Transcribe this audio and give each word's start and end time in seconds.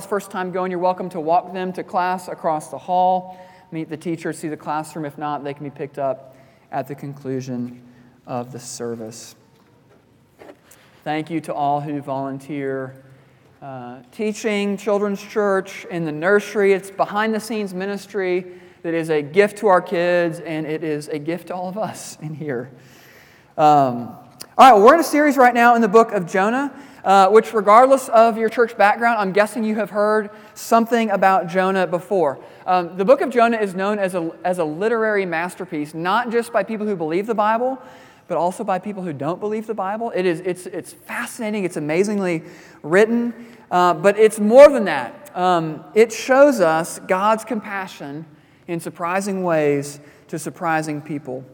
first 0.00 0.30
time 0.30 0.50
going, 0.52 0.70
you're 0.70 0.80
welcome 0.80 1.10
to 1.10 1.20
walk 1.20 1.52
them 1.52 1.70
to 1.70 1.84
class 1.84 2.28
across 2.28 2.70
the 2.70 2.78
hall, 2.78 3.38
meet 3.72 3.90
the 3.90 3.96
teacher, 3.98 4.32
see 4.32 4.48
the 4.48 4.56
classroom. 4.56 5.04
If 5.04 5.18
not, 5.18 5.44
they 5.44 5.52
can 5.52 5.64
be 5.64 5.70
picked 5.70 5.98
up 5.98 6.34
at 6.70 6.88
the 6.88 6.94
conclusion 6.94 7.82
of 8.26 8.52
the 8.52 8.58
service. 8.58 9.34
Thank 11.04 11.28
you 11.28 11.42
to 11.42 11.52
all 11.52 11.82
who 11.82 12.00
volunteer 12.00 13.04
uh, 13.60 13.98
teaching 14.12 14.78
children's 14.78 15.22
church 15.22 15.84
in 15.84 16.06
the 16.06 16.12
nursery. 16.12 16.72
It's 16.72 16.90
behind 16.90 17.34
the 17.34 17.40
scenes 17.40 17.74
ministry 17.74 18.46
that 18.80 18.94
is 18.94 19.10
a 19.10 19.20
gift 19.20 19.58
to 19.58 19.66
our 19.66 19.82
kids, 19.82 20.40
and 20.40 20.64
it 20.64 20.82
is 20.82 21.08
a 21.08 21.18
gift 21.18 21.48
to 21.48 21.54
all 21.54 21.68
of 21.68 21.76
us 21.76 22.16
in 22.22 22.32
here. 22.32 22.70
Um, 23.58 24.16
all 24.56 24.72
right, 24.72 24.82
we're 24.82 24.94
in 24.94 25.00
a 25.00 25.04
series 25.04 25.36
right 25.36 25.52
now 25.52 25.74
in 25.74 25.82
the 25.82 25.88
book 25.88 26.12
of 26.12 26.26
Jonah 26.26 26.74
uh, 27.04 27.28
which, 27.28 27.52
regardless 27.52 28.08
of 28.08 28.36
your 28.36 28.48
church 28.48 28.76
background, 28.76 29.18
I'm 29.18 29.32
guessing 29.32 29.64
you 29.64 29.76
have 29.76 29.90
heard 29.90 30.30
something 30.54 31.10
about 31.10 31.48
Jonah 31.48 31.86
before. 31.86 32.38
Um, 32.66 32.96
the 32.96 33.04
book 33.04 33.20
of 33.20 33.30
Jonah 33.30 33.58
is 33.58 33.74
known 33.74 33.98
as 33.98 34.14
a, 34.14 34.30
as 34.44 34.58
a 34.58 34.64
literary 34.64 35.26
masterpiece, 35.26 35.94
not 35.94 36.30
just 36.30 36.52
by 36.52 36.62
people 36.62 36.86
who 36.86 36.96
believe 36.96 37.26
the 37.26 37.34
Bible, 37.34 37.82
but 38.28 38.38
also 38.38 38.64
by 38.64 38.78
people 38.78 39.02
who 39.02 39.12
don't 39.12 39.40
believe 39.40 39.66
the 39.66 39.74
Bible. 39.74 40.12
It 40.14 40.26
is, 40.26 40.40
it's, 40.40 40.66
it's 40.66 40.92
fascinating, 40.92 41.64
it's 41.64 41.76
amazingly 41.76 42.42
written, 42.82 43.34
uh, 43.70 43.94
but 43.94 44.18
it's 44.18 44.38
more 44.38 44.68
than 44.68 44.84
that. 44.84 45.36
Um, 45.36 45.84
it 45.94 46.12
shows 46.12 46.60
us 46.60 46.98
God's 47.00 47.44
compassion 47.44 48.26
in 48.68 48.80
surprising 48.80 49.42
ways 49.42 49.98
to 50.28 50.38
surprising 50.38 51.02
people. 51.02 51.44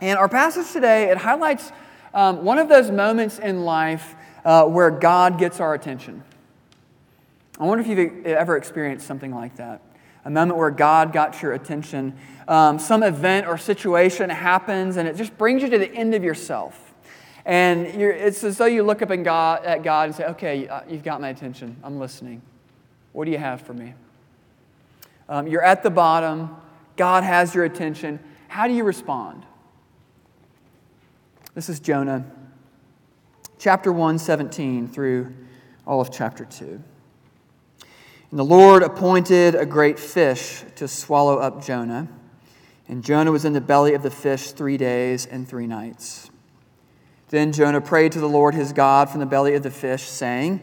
And 0.00 0.18
our 0.18 0.28
passage 0.28 0.72
today, 0.72 1.10
it 1.10 1.18
highlights 1.18 1.72
um, 2.12 2.44
one 2.44 2.58
of 2.58 2.68
those 2.68 2.90
moments 2.90 3.38
in 3.38 3.64
life 3.64 4.14
uh, 4.48 4.64
where 4.64 4.90
God 4.90 5.38
gets 5.38 5.60
our 5.60 5.74
attention. 5.74 6.24
I 7.60 7.64
wonder 7.64 7.82
if 7.82 7.86
you've 7.86 8.24
ever 8.24 8.56
experienced 8.56 9.06
something 9.06 9.34
like 9.34 9.56
that. 9.56 9.82
A 10.24 10.30
moment 10.30 10.58
where 10.58 10.70
God 10.70 11.12
got 11.12 11.42
your 11.42 11.52
attention. 11.52 12.16
Um, 12.48 12.78
some 12.78 13.02
event 13.02 13.46
or 13.46 13.58
situation 13.58 14.30
happens 14.30 14.96
and 14.96 15.06
it 15.06 15.16
just 15.16 15.36
brings 15.36 15.60
you 15.60 15.68
to 15.68 15.76
the 15.76 15.92
end 15.92 16.14
of 16.14 16.24
yourself. 16.24 16.94
And 17.44 17.88
it's 17.88 18.42
as 18.42 18.56
though 18.56 18.64
you 18.64 18.84
look 18.84 19.02
up 19.02 19.10
God, 19.22 19.66
at 19.66 19.82
God 19.82 20.08
and 20.08 20.14
say, 20.14 20.24
Okay, 20.24 20.66
uh, 20.66 20.80
you've 20.88 21.04
got 21.04 21.20
my 21.20 21.28
attention. 21.28 21.76
I'm 21.84 21.98
listening. 21.98 22.40
What 23.12 23.26
do 23.26 23.30
you 23.30 23.38
have 23.38 23.60
for 23.60 23.74
me? 23.74 23.92
Um, 25.28 25.46
you're 25.46 25.64
at 25.64 25.82
the 25.82 25.90
bottom. 25.90 26.56
God 26.96 27.22
has 27.22 27.54
your 27.54 27.64
attention. 27.64 28.18
How 28.48 28.66
do 28.66 28.72
you 28.72 28.84
respond? 28.84 29.44
This 31.54 31.68
is 31.68 31.80
Jonah 31.80 32.24
chapter 33.58 33.92
1, 33.92 34.18
17 34.18 34.88
through 34.88 35.34
all 35.86 36.00
of 36.00 36.12
chapter 36.12 36.44
2. 36.44 36.80
And 38.30 38.38
the 38.38 38.44
Lord 38.44 38.82
appointed 38.82 39.54
a 39.54 39.66
great 39.66 39.98
fish 39.98 40.62
to 40.76 40.86
swallow 40.86 41.38
up 41.38 41.64
Jonah. 41.64 42.08
And 42.88 43.02
Jonah 43.02 43.32
was 43.32 43.44
in 43.44 43.52
the 43.52 43.60
belly 43.60 43.94
of 43.94 44.02
the 44.02 44.10
fish 44.10 44.52
three 44.52 44.76
days 44.76 45.26
and 45.26 45.48
three 45.48 45.66
nights. 45.66 46.30
Then 47.30 47.52
Jonah 47.52 47.80
prayed 47.80 48.12
to 48.12 48.20
the 48.20 48.28
Lord 48.28 48.54
his 48.54 48.72
God 48.72 49.10
from 49.10 49.20
the 49.20 49.26
belly 49.26 49.54
of 49.54 49.62
the 49.62 49.70
fish, 49.70 50.04
saying, 50.04 50.62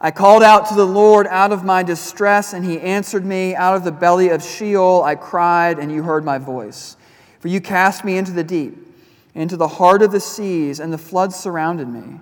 I 0.00 0.10
called 0.10 0.42
out 0.42 0.68
to 0.68 0.74
the 0.74 0.86
Lord 0.86 1.26
out 1.28 1.50
of 1.50 1.64
my 1.64 1.82
distress, 1.82 2.52
and 2.52 2.64
he 2.64 2.78
answered 2.80 3.24
me. 3.24 3.54
Out 3.54 3.74
of 3.74 3.84
the 3.84 3.92
belly 3.92 4.28
of 4.28 4.44
Sheol 4.44 5.02
I 5.02 5.14
cried, 5.14 5.78
and 5.78 5.90
you 5.90 6.02
heard 6.02 6.24
my 6.24 6.38
voice. 6.38 6.96
For 7.40 7.48
you 7.48 7.60
cast 7.60 8.04
me 8.04 8.16
into 8.16 8.32
the 8.32 8.44
deep 8.44 8.93
into 9.34 9.56
the 9.56 9.68
heart 9.68 10.02
of 10.02 10.12
the 10.12 10.20
seas, 10.20 10.80
and 10.80 10.92
the 10.92 10.98
floods 10.98 11.36
surrounded 11.36 11.88
me. 11.88 12.20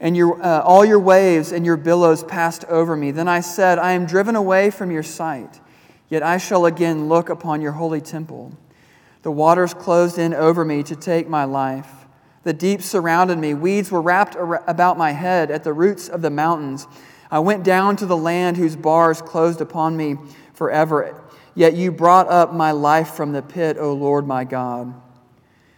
And 0.00 0.16
your, 0.16 0.40
uh, 0.42 0.62
all 0.62 0.84
your 0.84 1.00
waves 1.00 1.52
and 1.52 1.66
your 1.66 1.76
billows 1.76 2.22
passed 2.24 2.64
over 2.66 2.96
me. 2.96 3.10
Then 3.10 3.28
I 3.28 3.40
said, 3.40 3.78
I 3.78 3.92
am 3.92 4.06
driven 4.06 4.36
away 4.36 4.70
from 4.70 4.90
your 4.90 5.02
sight, 5.02 5.60
yet 6.08 6.22
I 6.22 6.38
shall 6.38 6.66
again 6.66 7.08
look 7.08 7.28
upon 7.28 7.60
your 7.60 7.72
holy 7.72 8.00
temple. 8.00 8.52
The 9.22 9.32
waters 9.32 9.74
closed 9.74 10.18
in 10.18 10.34
over 10.34 10.64
me 10.64 10.82
to 10.84 10.96
take 10.96 11.28
my 11.28 11.44
life. 11.44 12.06
The 12.44 12.52
deep 12.52 12.82
surrounded 12.82 13.38
me. 13.38 13.54
Weeds 13.54 13.90
were 13.90 14.00
wrapped 14.00 14.36
about 14.36 14.96
my 14.96 15.10
head 15.12 15.50
at 15.50 15.64
the 15.64 15.72
roots 15.72 16.08
of 16.08 16.22
the 16.22 16.30
mountains. 16.30 16.86
I 17.30 17.40
went 17.40 17.64
down 17.64 17.96
to 17.96 18.06
the 18.06 18.16
land 18.16 18.56
whose 18.56 18.76
bars 18.76 19.20
closed 19.20 19.60
upon 19.60 19.96
me 19.96 20.16
forever. 20.54 21.20
Yet 21.54 21.74
you 21.74 21.90
brought 21.90 22.28
up 22.28 22.54
my 22.54 22.70
life 22.70 23.10
from 23.10 23.32
the 23.32 23.42
pit, 23.42 23.76
O 23.78 23.92
Lord 23.92 24.26
my 24.26 24.44
God. 24.44 24.94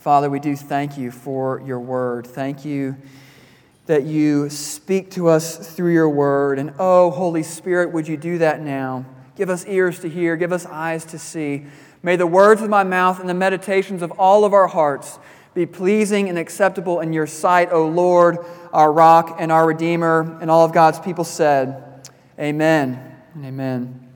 Father, 0.00 0.28
we 0.28 0.40
do 0.40 0.56
thank 0.56 0.98
you 0.98 1.12
for 1.12 1.62
your 1.64 1.78
word. 1.78 2.26
Thank 2.26 2.64
you 2.64 2.96
that 3.86 4.02
you 4.02 4.50
speak 4.50 5.12
to 5.12 5.28
us 5.28 5.56
through 5.74 5.92
your 5.92 6.08
word. 6.08 6.58
And 6.58 6.72
oh, 6.78 7.10
Holy 7.10 7.42
Spirit, 7.42 7.92
would 7.92 8.08
you 8.08 8.16
do 8.16 8.38
that 8.38 8.60
now? 8.60 9.04
Give 9.36 9.48
us 9.48 9.64
ears 9.66 10.00
to 10.00 10.08
hear, 10.08 10.36
give 10.36 10.52
us 10.52 10.66
eyes 10.66 11.04
to 11.04 11.18
see. 11.18 11.66
May 12.02 12.16
the 12.16 12.26
words 12.26 12.62
of 12.62 12.68
my 12.68 12.82
mouth 12.82 13.20
and 13.20 13.28
the 13.28 13.34
meditations 13.34 14.02
of 14.02 14.10
all 14.12 14.44
of 14.44 14.52
our 14.52 14.66
hearts 14.66 15.18
be 15.54 15.66
pleasing 15.66 16.28
and 16.28 16.38
acceptable 16.38 17.00
in 17.00 17.12
your 17.12 17.26
sight, 17.26 17.70
O 17.70 17.86
Lord, 17.86 18.38
our 18.72 18.90
rock 18.90 19.36
and 19.38 19.52
our 19.52 19.66
Redeemer. 19.66 20.38
And 20.40 20.50
all 20.50 20.64
of 20.64 20.72
God's 20.72 20.98
people 20.98 21.24
said, 21.24 22.08
Amen 22.38 23.10
amen. 23.44 24.08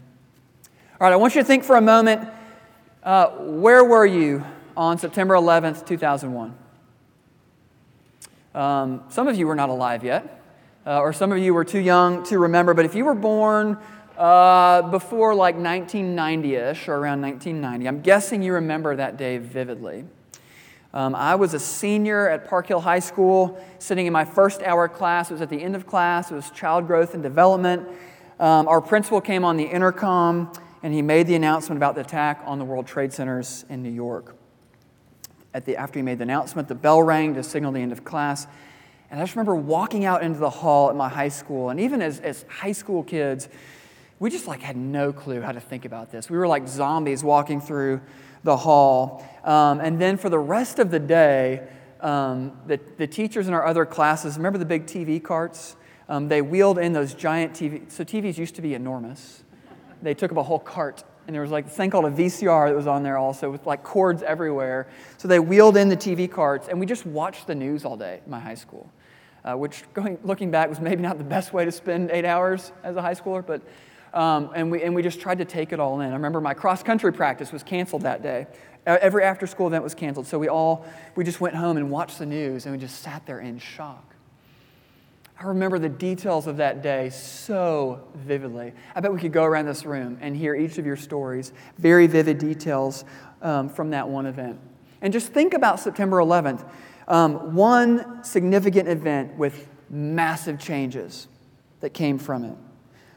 All 1.01 1.07
right, 1.07 1.13
I 1.13 1.17
want 1.17 1.35
you 1.35 1.41
to 1.41 1.47
think 1.47 1.65
for 1.65 1.77
a 1.77 1.81
moment 1.81 2.29
uh, 3.03 3.29
where 3.39 3.85
were 3.85 4.07
you 4.07 4.45
on 4.77 4.99
September 4.99 5.35
11th, 5.35 5.87
2001. 5.87 6.57
Um, 8.55 9.03
some 9.09 9.27
of 9.27 9.37
you 9.37 9.47
were 9.47 9.55
not 9.55 9.69
alive 9.69 10.05
yet, 10.05 10.43
uh, 10.87 11.01
or 11.01 11.13
some 11.13 11.33
of 11.33 11.39
you 11.39 11.53
were 11.55 11.65
too 11.65 11.81
young 11.81 12.23
to 12.25 12.39
remember, 12.39 12.75
but 12.75 12.85
if 12.85 12.95
you 12.95 13.05
were 13.05 13.15
born 13.15 13.79
uh, 14.17 14.83
before 14.83 15.35
like 15.35 15.57
1990 15.57 16.55
ish 16.55 16.89
or 16.89 16.95
around 16.95 17.21
1990, 17.21 17.89
I'm 17.89 18.01
guessing 18.01 18.43
you 18.43 18.55
remember 18.55 18.95
that 18.95 19.17
day 19.17 19.39
vividly. 19.39 20.05
Um, 20.93 21.17
I 21.17 21.35
was 21.35 21.55
a 21.55 21.59
senior 21.59 22.29
at 22.29 22.49
Park 22.49 22.69
Hill 22.69 22.81
High 22.81 23.01
School, 23.01 23.61
sitting 23.81 24.07
in 24.07 24.13
my 24.13 24.25
first 24.25 24.63
hour 24.63 24.89
class. 24.89 25.31
It 25.31 25.35
was 25.35 25.43
at 25.43 25.51
the 25.51 25.61
end 25.61 25.75
of 25.75 25.87
class, 25.87 26.31
it 26.31 26.35
was 26.35 26.51
child 26.51 26.87
growth 26.87 27.15
and 27.15 27.23
development. 27.23 27.89
Um, 28.39 28.69
our 28.69 28.81
principal 28.81 29.21
came 29.21 29.45
on 29.45 29.57
the 29.57 29.65
intercom 29.65 30.53
and 30.85 30.95
he 30.95 31.03
made 31.03 31.27
the 31.27 31.35
announcement 31.35 31.77
about 31.77 31.97
the 31.97 32.03
attack 32.03 32.41
on 32.45 32.61
the 32.61 32.65
World 32.65 32.87
Trade 32.87 33.13
Centers 33.13 33.65
in 33.69 33.83
New 33.83 33.91
York 33.91 34.37
at 35.55 35.65
the, 35.65 35.77
after 35.77 36.01
he 36.01 36.03
made 36.03 36.19
the 36.19 36.25
announcement, 36.25 36.69
the 36.69 36.75
bell 36.75 37.03
rang 37.03 37.35
to 37.35 37.43
signal 37.43 37.73
the 37.73 37.81
end 37.81 37.93
of 37.93 38.05
class. 38.05 38.47
And 39.11 39.21
I 39.21 39.23
just 39.23 39.37
remember 39.37 39.55
walking 39.55 40.05
out 40.05 40.23
into 40.25 40.41
the 40.41 40.51
hall 40.51 40.91
at 40.91 40.97
my 40.97 41.09
high 41.09 41.29
school, 41.29 41.71
and 41.71 41.79
even 41.79 42.03
as, 42.03 42.19
as 42.21 42.45
high 42.49 42.73
school 42.73 43.05
kids, 43.05 43.49
we 44.19 44.31
just 44.31 44.49
like 44.49 44.61
had 44.61 44.77
no 44.77 45.13
clue 45.13 45.41
how 45.41 45.53
to 45.53 45.61
think 45.61 45.85
about 45.85 46.11
this. 46.11 46.29
We 46.29 46.37
were 46.37 46.49
like 46.49 46.67
zombies 46.67 47.23
walking 47.23 47.61
through 47.61 48.01
the 48.43 48.57
hall. 48.57 49.25
Um, 49.45 49.81
and 49.81 50.01
then 50.01 50.17
for 50.17 50.29
the 50.29 50.39
rest 50.39 50.79
of 50.79 50.91
the 50.91 50.99
day, 50.99 51.67
um, 52.01 52.59
the, 52.67 52.81
the 52.97 53.07
teachers 53.07 53.49
in 53.49 53.55
our 53.55 53.65
other 53.65 53.87
classes, 53.87 54.37
remember 54.37 54.59
the 54.59 54.65
big 54.65 54.87
TV 54.87 55.23
carts? 55.23 55.77
Um, 56.09 56.29
they 56.29 56.43
wheeled 56.43 56.79
in 56.79 56.93
those 56.93 57.15
giant 57.15 57.55
TV. 57.55 57.91
So 57.91 58.05
TVs 58.05 58.37
used 58.37 58.55
to 58.57 58.63
be 58.63 58.75
enormous. 58.75 59.43
They 60.03 60.15
took 60.15 60.31
up 60.33 60.37
a 60.37 60.43
whole 60.43 60.59
cart 60.59 61.05
and 61.27 61.35
there 61.35 61.43
was 61.43 61.51
like 61.51 61.67
this 61.67 61.75
thing 61.75 61.91
called 61.91 62.05
a 62.05 62.11
VCR 62.11 62.69
that 62.69 62.77
was 62.77 62.87
on 62.87 63.03
there 63.03 63.17
also 63.17 63.51
with 63.51 63.67
like 63.67 63.83
cords 63.83 64.23
everywhere. 64.23 64.87
So 65.17 65.29
they 65.29 65.41
wheeled 65.41 65.77
in 65.77 65.89
the 65.89 65.97
TV 65.97 66.31
carts, 66.31 66.69
and 66.69 66.79
we 66.79 66.87
just 66.87 67.07
watched 67.07 67.47
the 67.47 67.55
news 67.55 67.85
all 67.85 67.97
day 67.97 68.21
in 68.25 68.31
my 68.31 68.41
high 68.41 68.55
school, 68.55 68.91
uh, 69.45 69.55
which 69.55 69.85
going, 69.95 70.19
looking 70.23 70.51
back 70.51 70.69
was 70.69 70.81
maybe 70.81 71.03
not 71.03 71.19
the 71.19 71.25
best 71.25 71.53
way 71.53 71.65
to 71.65 71.73
spend 71.73 72.11
eight 72.11 72.25
hours 72.25 72.73
as 72.83 72.97
a 72.97 73.03
high 73.03 73.15
schooler, 73.15 73.45
but 73.45 73.63
um, 74.15 74.51
and, 74.55 74.71
we, 74.71 74.83
and 74.83 74.95
we 74.95 75.03
just 75.03 75.21
tried 75.21 75.39
to 75.39 75.45
take 75.45 75.73
it 75.73 75.81
all 75.81 76.01
in. 76.01 76.11
I 76.11 76.15
remember 76.15 76.41
my 76.41 76.55
cross 76.55 76.85
country 76.85 77.13
practice 77.13 77.53
was 77.53 77.65
canceled 77.65 78.03
that 78.03 78.23
day. 78.23 78.47
Every 78.87 79.25
after 79.25 79.47
school 79.47 79.67
event 79.67 79.83
was 79.83 79.95
canceled. 79.95 80.27
So 80.27 80.39
we 80.39 80.49
all, 80.49 80.87
we 81.17 81.25
just 81.25 81.41
went 81.41 81.57
home 81.57 81.79
and 81.79 81.91
watched 81.91 82.19
the 82.19 82.27
news 82.27 82.67
and 82.67 82.75
we 82.75 82.79
just 82.79 83.03
sat 83.03 83.27
there 83.27 83.41
in 83.41 83.59
shock. 83.59 84.14
I 85.39 85.47
remember 85.47 85.79
the 85.79 85.89
details 85.89 86.47
of 86.47 86.59
that 86.59 86.83
day 86.83 87.11
so 87.11 88.07
vividly. 88.15 88.73
I 88.95 89.01
bet 89.01 89.13
we 89.13 89.19
could 89.19 89.33
go 89.33 89.45
around 89.45 89.67
this 89.67 89.85
room 89.85 90.17
and 90.21 90.37
hear 90.37 90.55
each 90.55 90.79
of 90.79 90.87
your 90.87 90.97
stories, 90.97 91.53
very 91.77 92.07
vivid 92.07 92.39
details 92.39 93.05
um, 93.43 93.69
from 93.69 93.91
that 93.91 94.09
one 94.09 94.27
event. 94.27 94.61
And 95.03 95.13
just 95.13 95.33
think 95.33 95.53
about 95.53 95.81
September 95.81 96.19
11th. 96.19 96.69
Um, 97.09 97.55
one 97.55 98.23
significant 98.23 98.89
event 98.89 99.37
with 99.37 99.69
massive 99.91 100.59
changes 100.59 101.29
that 101.81 101.91
came 101.91 102.19
from 102.19 102.45
it. 102.45 102.57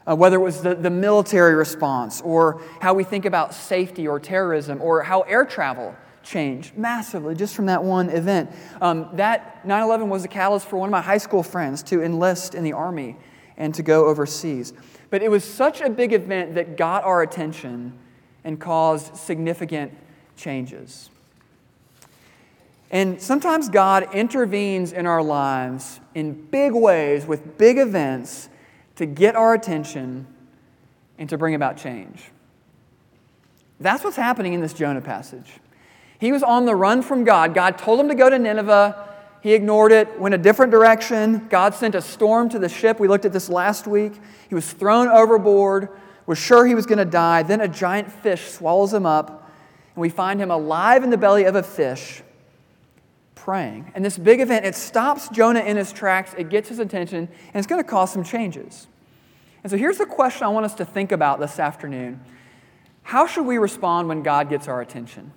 Uh, 0.10 0.16
whether 0.16 0.38
it 0.38 0.44
was 0.44 0.62
the, 0.62 0.74
the 0.74 0.90
military 0.90 1.54
response, 1.54 2.22
or 2.22 2.62
how 2.82 2.94
we 2.94 3.04
think 3.04 3.26
about 3.26 3.54
safety 3.54 4.08
or 4.08 4.20
terrorism, 4.20 4.82
or 4.82 5.04
how 5.04 5.22
air 5.22 5.46
travel 5.46 5.96
changed 6.28 6.78
massively 6.78 7.34
just 7.34 7.56
from 7.56 7.68
that 7.68 7.84
one 7.84 8.10
event. 8.10 8.52
Um, 8.82 9.10
that 9.14 9.66
9 9.66 9.84
11 9.84 10.10
was 10.10 10.26
a 10.26 10.28
catalyst 10.28 10.68
for 10.68 10.78
one 10.78 10.90
of 10.90 10.92
my 10.92 11.02
high 11.02 11.18
school 11.18 11.44
friends 11.44 11.82
to 11.84 12.04
enlist 12.04 12.54
in 12.54 12.64
the 12.64 12.74
Army 12.74 13.16
and 13.56 13.74
to 13.76 13.84
go 13.84 14.06
overseas. 14.06 14.74
But 15.10 15.24
it 15.24 15.32
was 15.32 15.44
such 15.44 15.82
a 15.82 15.90
big 15.90 16.14
event 16.14 16.56
that 16.56 16.78
got 16.78 17.04
our 17.04 17.22
attention 17.22 17.98
and 18.44 18.60
caused 18.60 19.16
significant 19.16 19.94
changes. 20.36 21.10
And 22.92 23.22
sometimes 23.22 23.70
God 23.70 24.14
intervenes 24.14 24.94
in 24.94 25.06
our 25.06 25.22
lives 25.22 26.00
in 26.14 26.34
big 26.34 26.74
ways 26.74 27.26
with 27.26 27.58
big 27.58 27.78
events 27.78 28.50
to 28.96 29.06
get 29.06 29.36
our 29.36 29.54
attention 29.54 30.28
and 31.18 31.28
to 31.30 31.38
bring 31.38 31.56
about 31.56 31.78
change. 31.78 32.32
That's 33.80 34.04
what's 34.04 34.16
happening 34.16 34.54
in 34.54 34.62
this 34.62 34.74
Jonah 34.74 35.02
passage. 35.02 35.52
He 36.20 36.32
was 36.32 36.44
on 36.44 36.66
the 36.66 36.76
run 36.76 37.02
from 37.02 37.24
God. 37.24 37.54
God 37.54 37.78
told 37.78 38.00
him 38.00 38.08
to 38.10 38.16
go 38.16 38.30
to 38.30 38.40
Nineveh. 38.40 39.08
He 39.42 39.54
ignored 39.54 39.92
it, 39.92 40.20
went 40.20 40.34
a 40.34 40.38
different 40.38 40.72
direction. 40.72 41.48
God 41.50 41.76
sent 41.76 41.96
a 41.96 42.02
storm 42.02 42.50
to 42.50 42.60
the 42.60 42.70
ship. 42.70 43.00
We 43.00 43.08
looked 43.08 43.26
at 43.26 43.34
this 43.34 43.50
last 43.50 43.88
week. 43.88 44.14
He 44.50 44.56
was 44.56 44.72
thrown 44.72 45.08
overboard, 45.08 45.90
was 46.26 46.38
sure 46.38 46.66
he 46.66 46.76
was 46.76 46.86
going 46.86 46.98
to 46.98 47.06
die. 47.06 47.44
Then 47.44 47.62
a 47.62 47.68
giant 47.68 48.12
fish 48.12 48.50
swallows 48.50 48.94
him 48.94 49.06
up, 49.06 49.50
and 49.96 50.02
we 50.02 50.10
find 50.10 50.40
him 50.40 50.50
alive 50.50 51.04
in 51.04 51.12
the 51.12 51.18
belly 51.18 51.44
of 51.46 51.56
a 51.56 51.64
fish 51.64 52.24
praying. 53.36 53.90
And 53.96 54.04
this 54.04 54.18
big 54.18 54.42
event, 54.42 54.66
it 54.66 54.76
stops 54.76 55.30
Jonah 55.30 55.62
in 55.62 55.78
his 55.78 55.94
tracks, 55.94 56.36
it 56.38 56.50
gets 56.50 56.68
his 56.68 56.80
attention, 56.80 57.20
and 57.20 57.56
it's 57.56 57.68
going 57.68 57.82
to 57.82 57.90
cause 57.90 58.12
some 58.12 58.24
changes. 58.24 58.88
And 59.64 59.72
so 59.72 59.78
here's 59.78 59.98
the 59.98 60.06
question 60.06 60.44
I 60.44 60.50
want 60.50 60.66
us 60.66 60.74
to 60.76 60.86
think 60.86 61.14
about 61.14 61.40
this 61.40 61.60
afternoon 61.60 62.20
How 63.04 63.28
should 63.28 63.46
we 63.46 63.58
respond 63.58 64.10
when 64.10 64.24
God 64.24 64.50
gets 64.50 64.68
our 64.68 64.82
attention? 64.82 65.32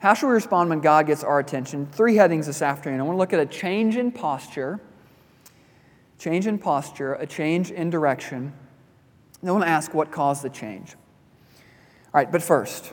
How 0.00 0.14
should 0.14 0.28
we 0.28 0.34
respond 0.34 0.70
when 0.70 0.80
God 0.80 1.06
gets 1.08 1.24
our 1.24 1.40
attention? 1.40 1.86
Three 1.86 2.14
headings 2.14 2.46
this 2.46 2.62
afternoon. 2.62 3.00
I 3.00 3.02
want 3.02 3.16
to 3.16 3.18
look 3.18 3.32
at 3.32 3.40
a 3.40 3.46
change 3.46 3.96
in 3.96 4.12
posture, 4.12 4.80
change 6.18 6.46
in 6.46 6.58
posture, 6.58 7.14
a 7.14 7.26
change 7.26 7.72
in 7.72 7.90
direction. 7.90 8.52
And 9.40 9.50
I 9.50 9.52
want 9.52 9.64
to 9.64 9.70
ask 9.70 9.92
what 9.94 10.12
caused 10.12 10.42
the 10.42 10.50
change. 10.50 10.94
All 11.54 12.20
right, 12.20 12.30
but 12.30 12.42
first, 12.42 12.92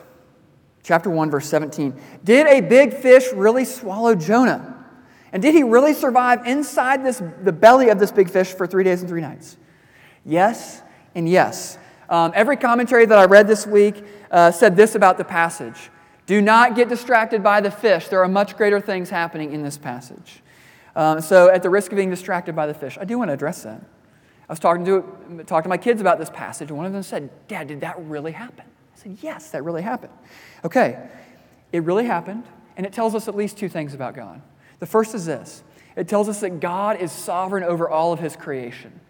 chapter 0.82 1.08
1, 1.08 1.30
verse 1.30 1.48
17. 1.48 1.94
Did 2.24 2.48
a 2.48 2.60
big 2.60 2.92
fish 2.92 3.32
really 3.32 3.64
swallow 3.64 4.16
Jonah? 4.16 4.72
And 5.32 5.40
did 5.40 5.54
he 5.54 5.62
really 5.62 5.94
survive 5.94 6.44
inside 6.44 7.04
this, 7.04 7.22
the 7.42 7.52
belly 7.52 7.88
of 7.88 8.00
this 8.00 8.10
big 8.10 8.30
fish 8.30 8.48
for 8.48 8.66
three 8.66 8.82
days 8.82 9.00
and 9.00 9.08
three 9.08 9.20
nights? 9.20 9.56
Yes 10.24 10.82
and 11.14 11.28
yes. 11.28 11.78
Um, 12.08 12.32
every 12.34 12.56
commentary 12.56 13.06
that 13.06 13.18
I 13.18 13.26
read 13.26 13.46
this 13.46 13.64
week 13.64 14.04
uh, 14.30 14.50
said 14.50 14.76
this 14.76 14.96
about 14.96 15.18
the 15.18 15.24
passage 15.24 15.90
Do 16.26 16.42
not 16.42 16.74
get 16.74 16.88
distracted 16.88 17.42
by 17.42 17.60
the 17.60 17.70
fish. 17.70 18.08
There 18.08 18.22
are 18.22 18.28
much 18.28 18.56
greater 18.56 18.80
things 18.80 19.10
happening 19.10 19.52
in 19.52 19.62
this 19.62 19.78
passage. 19.78 20.42
Um, 20.96 21.20
so, 21.20 21.50
at 21.50 21.62
the 21.62 21.70
risk 21.70 21.92
of 21.92 21.96
being 21.96 22.10
distracted 22.10 22.56
by 22.56 22.66
the 22.66 22.74
fish, 22.74 22.98
I 23.00 23.04
do 23.04 23.18
want 23.18 23.28
to 23.28 23.34
address 23.34 23.62
that. 23.62 23.80
I 24.48 24.52
was 24.52 24.58
talking 24.58 24.84
to, 24.86 25.44
talking 25.44 25.64
to 25.64 25.68
my 25.68 25.76
kids 25.76 26.00
about 26.00 26.18
this 26.18 26.30
passage, 26.30 26.68
and 26.68 26.76
one 26.76 26.86
of 26.86 26.92
them 26.92 27.02
said, 27.02 27.30
Dad, 27.48 27.68
did 27.68 27.80
that 27.82 27.98
really 28.00 28.32
happen? 28.32 28.64
I 28.64 28.98
said, 28.98 29.18
Yes, 29.20 29.50
that 29.50 29.62
really 29.62 29.82
happened. 29.82 30.12
Okay, 30.64 31.08
it 31.72 31.82
really 31.82 32.06
happened, 32.06 32.44
and 32.76 32.86
it 32.86 32.92
tells 32.92 33.14
us 33.14 33.28
at 33.28 33.36
least 33.36 33.58
two 33.58 33.68
things 33.68 33.94
about 33.94 34.14
God. 34.14 34.40
The 34.78 34.86
first 34.86 35.14
is 35.14 35.26
this 35.26 35.62
it 35.96 36.08
tells 36.08 36.28
us 36.28 36.40
that 36.40 36.60
God 36.60 37.00
is 37.00 37.12
sovereign 37.12 37.64
over 37.64 37.88
all 37.88 38.12
of 38.12 38.20
his 38.20 38.36
creation. 38.36 39.00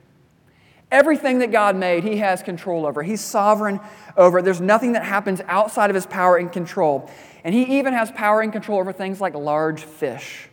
Everything 0.90 1.40
that 1.40 1.50
God 1.50 1.74
made, 1.74 2.04
he 2.04 2.18
has 2.18 2.42
control 2.42 2.86
over. 2.86 3.02
He's 3.02 3.20
sovereign 3.20 3.80
over. 4.16 4.40
There's 4.40 4.60
nothing 4.60 4.92
that 4.92 5.04
happens 5.04 5.40
outside 5.46 5.90
of 5.90 5.94
his 5.94 6.06
power 6.06 6.36
and 6.36 6.52
control. 6.52 7.10
And 7.42 7.54
he 7.54 7.78
even 7.78 7.92
has 7.92 8.10
power 8.12 8.40
and 8.40 8.52
control 8.52 8.78
over 8.78 8.92
things 8.92 9.20
like 9.20 9.34
large 9.34 9.82
fish. 9.82 10.48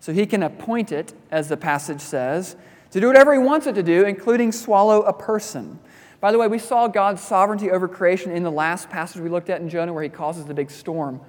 So 0.00 0.12
he 0.12 0.26
can 0.26 0.42
appoint 0.42 0.92
it, 0.92 1.12
as 1.30 1.48
the 1.48 1.56
passage 1.56 2.00
says, 2.00 2.56
to 2.90 3.00
do 3.00 3.06
whatever 3.06 3.32
he 3.32 3.38
wants 3.38 3.66
it 3.66 3.74
to 3.74 3.82
do, 3.82 4.04
including 4.04 4.52
swallow 4.52 5.02
a 5.02 5.12
person. 5.12 5.78
By 6.20 6.32
the 6.32 6.38
way, 6.38 6.48
we 6.48 6.58
saw 6.58 6.88
God's 6.88 7.22
sovereignty 7.22 7.70
over 7.70 7.86
creation 7.86 8.32
in 8.32 8.42
the 8.42 8.50
last 8.50 8.88
passage 8.88 9.20
we 9.20 9.28
looked 9.28 9.50
at 9.50 9.60
in 9.60 9.68
Jonah, 9.68 9.92
where 9.92 10.02
he 10.02 10.08
causes 10.08 10.46
the 10.46 10.54
big 10.54 10.70
storm 10.70 11.20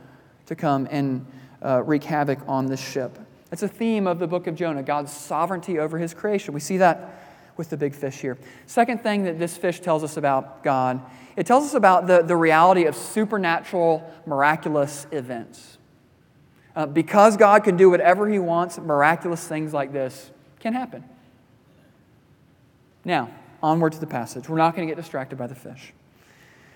to 0.46 0.56
come 0.56 0.88
and 0.92 1.26
uh, 1.62 1.84
wreak 1.84 2.04
havoc 2.04 2.40
on 2.48 2.68
the 2.68 2.78
ship. 2.78 3.20
It's 3.52 3.64
a 3.64 3.68
theme 3.68 4.08
of 4.08 4.20
the 4.20 4.28
book 4.28 4.48
of 4.48 4.56
Jonah 4.56 4.84
God's 4.84 5.12
sovereignty 5.12 5.80
over 5.80 5.98
his 5.98 6.14
creation. 6.14 6.54
We 6.54 6.60
see 6.60 6.78
that 6.78 7.25
with 7.58 7.70
the 7.70 7.78
big 7.78 7.94
fish 7.94 8.20
here. 8.20 8.38
Second 8.66 9.02
thing 9.02 9.24
that 9.24 9.40
this 9.40 9.58
fish 9.58 9.80
tells 9.80 10.04
us 10.04 10.18
about 10.18 10.64
God, 10.64 11.02
it 11.36 11.46
tells 11.46 11.66
us 11.66 11.74
about 11.74 12.08
the, 12.08 12.22
the 12.22 12.36
reality 12.36 12.86
of 12.86 12.96
supernatural, 12.96 14.10
miraculous 14.26 15.08
events. 15.12 15.78
Uh, 16.76 16.86
because 16.86 17.38
God 17.38 17.64
can 17.64 17.78
do 17.78 17.90
whatever 17.90 18.28
he 18.28 18.40
wants, 18.40 18.78
miraculous 18.78 19.48
things 19.48 19.74
like 19.74 19.94
this 19.94 20.32
can 20.60 20.74
happen. 20.74 21.04
Now, 23.06 23.30
onward 23.64 23.94
to 23.94 24.00
the 24.00 24.08
passage. 24.08 24.50
We're 24.50 24.58
not 24.58 24.76
going 24.76 24.88
to 24.88 24.92
get 24.94 25.00
distracted 25.00 25.38
by 25.38 25.48
the 25.48 25.56
fish. 25.56 25.94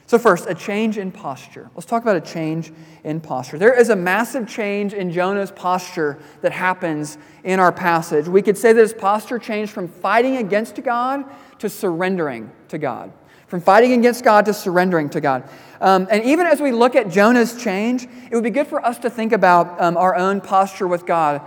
So, 0.09 0.17
first, 0.17 0.47
a 0.49 0.55
change 0.55 0.97
in 0.97 1.11
posture. 1.11 1.69
Let's 1.75 1.85
talk 1.85 2.01
about 2.01 2.15
a 2.15 2.21
change 2.21 2.73
in 3.03 3.21
posture. 3.21 3.59
There 3.59 3.79
is 3.79 3.89
a 3.89 3.95
massive 3.95 4.47
change 4.47 4.95
in 4.95 5.11
Jonah's 5.11 5.51
posture 5.51 6.17
that 6.41 6.51
happens 6.51 7.19
in 7.43 7.59
our 7.59 7.71
passage. 7.71 8.27
We 8.27 8.41
could 8.41 8.57
say 8.57 8.73
that 8.73 8.81
his 8.81 8.91
posture 8.91 9.37
changed 9.37 9.71
from 9.71 9.87
fighting 9.87 10.37
against 10.37 10.83
God 10.83 11.25
to 11.59 11.69
surrendering 11.69 12.51
to 12.69 12.79
God. 12.79 13.13
From 13.45 13.61
fighting 13.61 13.93
against 13.93 14.23
God 14.23 14.45
to 14.45 14.53
surrendering 14.55 15.11
to 15.11 15.21
God. 15.21 15.47
Um, 15.79 16.07
and 16.09 16.23
even 16.23 16.47
as 16.47 16.59
we 16.59 16.71
look 16.71 16.95
at 16.95 17.11
Jonah's 17.11 17.61
change, 17.61 18.05
it 18.05 18.33
would 18.33 18.43
be 18.43 18.49
good 18.49 18.65
for 18.65 18.83
us 18.83 18.97
to 18.99 19.11
think 19.11 19.31
about 19.31 19.79
um, 19.79 19.95
our 19.95 20.15
own 20.15 20.41
posture 20.41 20.87
with 20.87 21.05
God, 21.05 21.39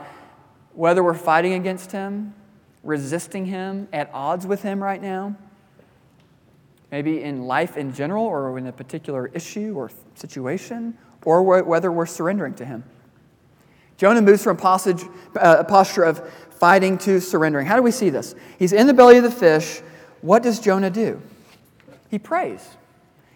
whether 0.73 1.03
we're 1.03 1.15
fighting 1.15 1.55
against 1.55 1.91
Him, 1.91 2.33
resisting 2.85 3.47
Him, 3.47 3.89
at 3.93 4.09
odds 4.15 4.47
with 4.47 4.63
Him 4.63 4.81
right 4.81 5.03
now, 5.03 5.35
maybe 6.93 7.23
in 7.23 7.47
life 7.47 7.77
in 7.77 7.93
general 7.93 8.25
or 8.25 8.59
in 8.59 8.67
a 8.67 8.73
particular 8.73 9.29
issue 9.29 9.75
or 9.75 9.91
situation, 10.15 10.97
or 11.25 11.43
whether 11.63 11.91
we're 11.91 12.07
surrendering 12.07 12.55
to 12.55 12.65
Him. 12.65 12.85
Jonah 13.97 14.21
moves 14.21 14.45
from 14.45 14.57
passage, 14.57 15.03
uh, 15.37 15.57
a 15.61 15.65
posture 15.65 16.05
of 16.05 16.29
fighting 16.51 16.99
to 16.99 17.21
surrendering. 17.21 17.67
How 17.67 17.77
do 17.77 17.83
we 17.83 17.91
see 17.91 18.11
this? 18.11 18.35
He's 18.59 18.73
in 18.73 18.87
the 18.87 18.95
belly 18.95 19.17
of 19.17 19.23
the 19.23 19.31
fish. 19.31 19.81
What 20.21 20.43
does 20.43 20.61
Jonah 20.61 20.91
do? 20.91 21.21
He 22.11 22.19
prays. 22.19 22.69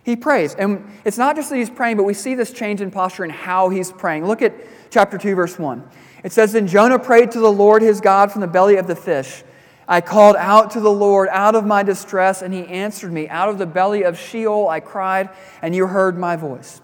He 0.05 0.17
prays. 0.17 0.55
And 0.55 0.85
it's 1.05 1.19
not 1.19 1.35
just 1.35 1.51
that 1.51 1.57
he's 1.57 1.71
praying, 1.71 1.97
but 1.97 2.05
we 2.05 2.15
see 2.15 2.35
this 2.35 2.53
change 2.53 2.81
in 2.81 2.91
posture 2.91 3.25
in 3.25 3.31
how 3.31 3.71
he's 3.71 3.91
praying. 3.91 4.27
Look 4.27 4.43
at 4.43 4.55
chapter 4.91 5.19
2, 5.19 5.35
verse 5.35 5.59
1. 5.59 5.89
It 6.25 6.33
says, 6.33 6.53
Then 6.53 6.67
Jonah 6.67 6.99
prayed 6.99 7.31
to 7.33 7.41
the 7.41 7.51
Lord 7.51 7.83
his 7.83 8.01
God 8.01 8.31
from 8.31 8.41
the 8.41 8.47
belly 8.47 8.77
of 8.77 8.87
the 8.87 8.97
fish. 8.97 9.43
I 9.89 10.01
called 10.01 10.37
out 10.37 10.73
to 10.73 10.81
the 10.81 10.91
Lord 10.91 11.29
out 11.31 11.55
of 11.55 11.65
my 11.65 11.83
distress, 11.83 12.43
and 12.43 12.53
he 12.53 12.67
answered 12.67 13.13
me. 13.13 13.29
Out 13.29 13.49
of 13.49 13.59
the 13.59 13.67
belly 13.67 14.03
of 14.03 14.19
Sheol 14.19 14.69
I 14.69 14.81
cried, 14.81 15.31
and 15.63 15.75
you 15.75 15.87
heard 15.87 16.19
my 16.19 16.37
voice. 16.37 16.81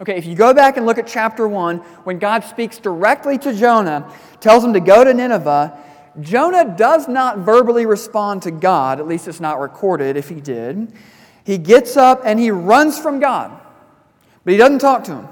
Okay, 0.00 0.16
if 0.16 0.26
you 0.26 0.34
go 0.34 0.52
back 0.52 0.76
and 0.76 0.86
look 0.86 0.98
at 0.98 1.06
chapter 1.06 1.48
1, 1.48 1.78
when 2.04 2.18
God 2.18 2.44
speaks 2.44 2.78
directly 2.78 3.38
to 3.38 3.54
Jonah, 3.54 4.12
tells 4.40 4.64
him 4.64 4.72
to 4.72 4.80
go 4.80 5.04
to 5.04 5.14
Nineveh, 5.14 5.78
Jonah 6.20 6.76
does 6.76 7.08
not 7.08 7.38
verbally 7.38 7.86
respond 7.86 8.42
to 8.42 8.50
God, 8.50 9.00
at 9.00 9.08
least 9.08 9.26
it's 9.26 9.40
not 9.40 9.60
recorded 9.60 10.16
if 10.16 10.28
he 10.28 10.40
did. 10.40 10.92
He 11.44 11.58
gets 11.58 11.96
up 11.96 12.22
and 12.24 12.38
he 12.38 12.50
runs 12.50 12.98
from 12.98 13.18
God, 13.18 13.60
but 14.44 14.52
he 14.52 14.56
doesn't 14.56 14.78
talk 14.78 15.04
to 15.04 15.12
him. 15.16 15.28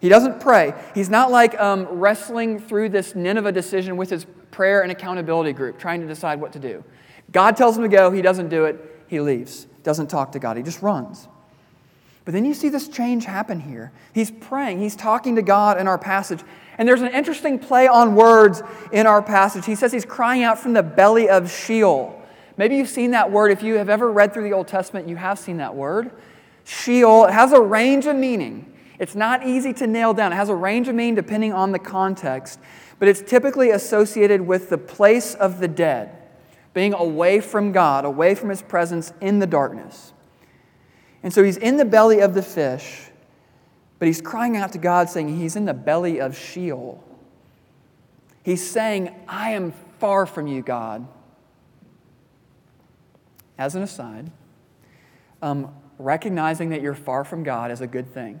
He 0.00 0.08
doesn't 0.08 0.40
pray. 0.40 0.74
He's 0.94 1.08
not 1.08 1.30
like 1.30 1.58
um, 1.60 1.86
wrestling 1.86 2.58
through 2.58 2.88
this 2.88 3.14
Nineveh 3.14 3.52
decision 3.52 3.96
with 3.96 4.10
his 4.10 4.26
prayer 4.52 4.82
and 4.82 4.92
accountability 4.92 5.52
group, 5.52 5.78
trying 5.78 6.00
to 6.00 6.06
decide 6.06 6.40
what 6.40 6.52
to 6.52 6.60
do. 6.60 6.84
God 7.32 7.56
tells 7.56 7.76
him 7.76 7.82
to 7.82 7.88
go, 7.88 8.12
he 8.12 8.22
doesn't 8.22 8.48
do 8.48 8.66
it, 8.66 9.04
he 9.08 9.20
leaves. 9.20 9.66
Doesn't 9.82 10.06
talk 10.06 10.32
to 10.32 10.38
God, 10.38 10.56
he 10.56 10.62
just 10.62 10.80
runs. 10.80 11.26
But 12.24 12.34
then 12.34 12.44
you 12.44 12.54
see 12.54 12.68
this 12.68 12.86
change 12.86 13.24
happen 13.24 13.58
here. 13.58 13.90
He's 14.12 14.30
praying, 14.30 14.78
he's 14.78 14.94
talking 14.94 15.34
to 15.34 15.42
God 15.42 15.80
in 15.80 15.88
our 15.88 15.98
passage. 15.98 16.40
And 16.78 16.88
there's 16.88 17.02
an 17.02 17.08
interesting 17.08 17.58
play 17.58 17.88
on 17.88 18.14
words 18.14 18.62
in 18.92 19.06
our 19.06 19.22
passage. 19.22 19.66
He 19.66 19.74
says 19.74 19.92
he's 19.92 20.04
crying 20.04 20.42
out 20.42 20.58
from 20.58 20.72
the 20.72 20.82
belly 20.82 21.28
of 21.28 21.50
Sheol. 21.50 22.20
Maybe 22.56 22.76
you've 22.76 22.88
seen 22.88 23.10
that 23.12 23.30
word. 23.30 23.50
If 23.50 23.62
you 23.62 23.74
have 23.74 23.88
ever 23.88 24.10
read 24.10 24.32
through 24.32 24.44
the 24.44 24.52
Old 24.52 24.68
Testament, 24.68 25.08
you 25.08 25.16
have 25.16 25.38
seen 25.38 25.56
that 25.56 25.74
word. 25.74 26.10
Sheol, 26.64 27.26
it 27.26 27.32
has 27.32 27.52
a 27.52 27.60
range 27.60 28.06
of 28.06 28.16
meaning. 28.16 28.71
It's 28.98 29.14
not 29.14 29.46
easy 29.46 29.72
to 29.74 29.86
nail 29.86 30.14
down. 30.14 30.32
It 30.32 30.36
has 30.36 30.48
a 30.48 30.54
range 30.54 30.88
of 30.88 30.94
meaning 30.94 31.14
depending 31.14 31.52
on 31.52 31.72
the 31.72 31.78
context, 31.78 32.58
but 32.98 33.08
it's 33.08 33.22
typically 33.22 33.70
associated 33.70 34.40
with 34.40 34.70
the 34.70 34.78
place 34.78 35.34
of 35.34 35.58
the 35.58 35.68
dead, 35.68 36.16
being 36.74 36.94
away 36.94 37.40
from 37.40 37.72
God, 37.72 38.04
away 38.04 38.34
from 38.34 38.48
His 38.48 38.62
presence 38.62 39.12
in 39.20 39.38
the 39.38 39.46
darkness. 39.46 40.12
And 41.22 41.32
so 41.32 41.42
he's 41.42 41.56
in 41.56 41.76
the 41.76 41.84
belly 41.84 42.20
of 42.20 42.34
the 42.34 42.42
fish, 42.42 43.08
but 43.98 44.06
he's 44.06 44.20
crying 44.20 44.56
out 44.56 44.72
to 44.72 44.78
God, 44.78 45.08
saying 45.08 45.38
he's 45.38 45.54
in 45.56 45.64
the 45.64 45.74
belly 45.74 46.20
of 46.20 46.36
Sheol. 46.36 47.02
He's 48.42 48.68
saying, 48.68 49.14
I 49.28 49.52
am 49.52 49.72
far 50.00 50.26
from 50.26 50.46
you, 50.46 50.62
God. 50.62 51.06
as 53.58 53.76
an 53.76 53.82
aside, 53.82 54.32
um, 55.40 55.72
recognizing 55.98 56.70
that 56.70 56.82
you're 56.82 56.94
far 56.94 57.22
from 57.22 57.44
God 57.44 57.70
is 57.70 57.80
a 57.80 57.86
good 57.86 58.12
thing. 58.12 58.40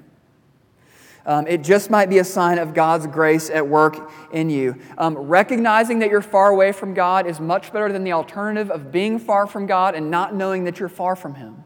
Um, 1.24 1.46
it 1.46 1.62
just 1.62 1.90
might 1.90 2.10
be 2.10 2.18
a 2.18 2.24
sign 2.24 2.58
of 2.58 2.74
God's 2.74 3.06
grace 3.06 3.48
at 3.48 3.66
work 3.66 4.10
in 4.32 4.50
you. 4.50 4.76
Um, 4.98 5.16
recognizing 5.16 6.00
that 6.00 6.10
you're 6.10 6.20
far 6.20 6.50
away 6.50 6.72
from 6.72 6.94
God 6.94 7.26
is 7.26 7.38
much 7.38 7.72
better 7.72 7.92
than 7.92 8.04
the 8.04 8.12
alternative 8.12 8.70
of 8.70 8.90
being 8.90 9.18
far 9.18 9.46
from 9.46 9.66
God 9.66 9.94
and 9.94 10.10
not 10.10 10.34
knowing 10.34 10.64
that 10.64 10.80
you're 10.80 10.88
far 10.88 11.14
from 11.14 11.34
Him. 11.34 11.62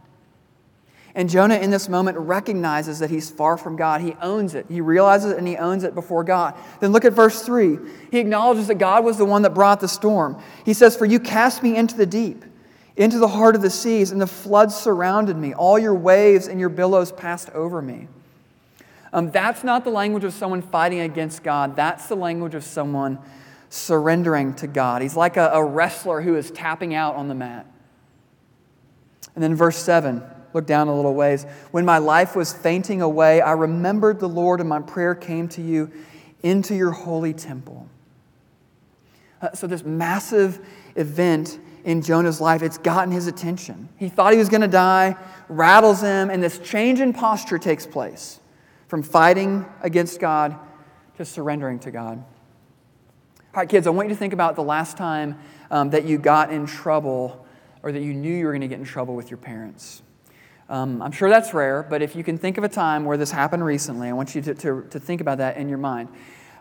And 1.16 1.30
Jonah, 1.30 1.56
in 1.56 1.70
this 1.70 1.88
moment, 1.88 2.18
recognizes 2.18 2.98
that 2.98 3.08
he's 3.08 3.30
far 3.30 3.56
from 3.56 3.74
God. 3.74 4.02
He 4.02 4.14
owns 4.20 4.54
it. 4.54 4.66
He 4.68 4.82
realizes 4.82 5.32
it 5.32 5.38
and 5.38 5.48
he 5.48 5.56
owns 5.56 5.82
it 5.82 5.94
before 5.94 6.22
God. 6.22 6.54
Then 6.78 6.92
look 6.92 7.06
at 7.06 7.14
verse 7.14 7.40
3. 7.40 7.78
He 8.10 8.18
acknowledges 8.18 8.66
that 8.66 8.74
God 8.74 9.02
was 9.02 9.16
the 9.16 9.24
one 9.24 9.40
that 9.40 9.54
brought 9.54 9.80
the 9.80 9.88
storm. 9.88 10.38
He 10.66 10.74
says, 10.74 10.94
For 10.94 11.06
you 11.06 11.18
cast 11.18 11.62
me 11.62 11.74
into 11.74 11.96
the 11.96 12.04
deep, 12.04 12.44
into 12.96 13.18
the 13.18 13.28
heart 13.28 13.56
of 13.56 13.62
the 13.62 13.70
seas, 13.70 14.12
and 14.12 14.20
the 14.20 14.26
floods 14.26 14.76
surrounded 14.76 15.38
me. 15.38 15.54
All 15.54 15.78
your 15.78 15.94
waves 15.94 16.48
and 16.48 16.60
your 16.60 16.68
billows 16.68 17.12
passed 17.12 17.48
over 17.50 17.80
me. 17.80 18.08
Um, 19.16 19.30
that's 19.30 19.64
not 19.64 19.82
the 19.82 19.90
language 19.90 20.24
of 20.24 20.34
someone 20.34 20.60
fighting 20.60 21.00
against 21.00 21.42
God. 21.42 21.74
That's 21.74 22.06
the 22.06 22.14
language 22.14 22.54
of 22.54 22.62
someone 22.62 23.18
surrendering 23.70 24.52
to 24.56 24.66
God. 24.66 25.00
He's 25.00 25.16
like 25.16 25.38
a, 25.38 25.48
a 25.54 25.64
wrestler 25.64 26.20
who 26.20 26.36
is 26.36 26.50
tapping 26.50 26.92
out 26.92 27.16
on 27.16 27.28
the 27.28 27.34
mat. 27.34 27.64
And 29.34 29.42
then 29.42 29.54
verse 29.54 29.78
7, 29.78 30.22
look 30.52 30.66
down 30.66 30.88
a 30.88 30.94
little 30.94 31.14
ways. 31.14 31.46
When 31.70 31.86
my 31.86 31.96
life 31.96 32.36
was 32.36 32.52
fainting 32.52 33.00
away, 33.00 33.40
I 33.40 33.52
remembered 33.52 34.20
the 34.20 34.28
Lord, 34.28 34.60
and 34.60 34.68
my 34.68 34.82
prayer 34.82 35.14
came 35.14 35.48
to 35.48 35.62
you 35.62 35.90
into 36.42 36.74
your 36.74 36.90
holy 36.90 37.32
temple. 37.32 37.88
Uh, 39.40 39.52
so, 39.52 39.66
this 39.66 39.82
massive 39.82 40.60
event 40.94 41.58
in 41.84 42.02
Jonah's 42.02 42.40
life, 42.40 42.62
it's 42.62 42.78
gotten 42.78 43.12
his 43.12 43.26
attention. 43.26 43.88
He 43.96 44.10
thought 44.10 44.32
he 44.32 44.38
was 44.38 44.50
going 44.50 44.60
to 44.60 44.68
die, 44.68 45.16
rattles 45.48 46.02
him, 46.02 46.28
and 46.28 46.42
this 46.42 46.58
change 46.58 47.00
in 47.00 47.14
posture 47.14 47.58
takes 47.58 47.86
place 47.86 48.40
from 48.88 49.02
fighting 49.02 49.66
against 49.82 50.20
God 50.20 50.58
to 51.16 51.24
surrendering 51.24 51.78
to 51.80 51.90
God. 51.90 52.18
All 53.38 53.62
right, 53.62 53.68
kids, 53.68 53.86
I 53.86 53.90
want 53.90 54.08
you 54.08 54.14
to 54.14 54.18
think 54.18 54.32
about 54.32 54.54
the 54.54 54.62
last 54.62 54.96
time 54.96 55.38
um, 55.70 55.90
that 55.90 56.04
you 56.04 56.18
got 56.18 56.52
in 56.52 56.66
trouble 56.66 57.46
or 57.82 57.90
that 57.90 58.02
you 58.02 58.12
knew 58.12 58.34
you 58.34 58.44
were 58.44 58.52
going 58.52 58.60
to 58.60 58.68
get 58.68 58.78
in 58.78 58.84
trouble 58.84 59.14
with 59.14 59.30
your 59.30 59.38
parents. 59.38 60.02
Um, 60.68 61.00
I'm 61.00 61.12
sure 61.12 61.30
that's 61.30 61.54
rare, 61.54 61.82
but 61.88 62.02
if 62.02 62.16
you 62.16 62.24
can 62.24 62.36
think 62.38 62.58
of 62.58 62.64
a 62.64 62.68
time 62.68 63.04
where 63.04 63.16
this 63.16 63.30
happened 63.30 63.64
recently, 63.64 64.08
I 64.08 64.12
want 64.12 64.34
you 64.34 64.42
to, 64.42 64.54
to, 64.54 64.86
to 64.90 65.00
think 65.00 65.20
about 65.20 65.38
that 65.38 65.56
in 65.56 65.68
your 65.68 65.78
mind. 65.78 66.08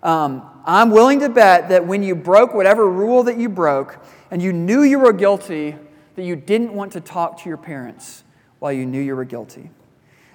Um, 0.04 0.48
I'm 0.66 0.92
willing 0.92 1.20
to 1.22 1.30
bet 1.30 1.70
that 1.70 1.86
when 1.86 2.04
you 2.04 2.16
broke 2.16 2.54
whatever 2.54 2.88
rule 2.88 3.24
that 3.24 3.38
you 3.38 3.50
broke 3.50 4.06
and 4.30 4.42
you 4.42 4.54
knew 4.54 4.84
you 4.84 5.00
were 5.00 5.14
guilty, 5.14 5.76
that 6.16 6.24
you 6.24 6.36
didn't 6.36 6.74
want 6.74 6.92
to 6.94 7.02
talk 7.02 7.42
to 7.42 7.50
your 7.50 7.58
parents 7.58 8.24
while 8.60 8.72
you 8.72 8.86
knew 8.86 9.02
you 9.02 9.16
were 9.16 9.26
guilty. 9.26 9.72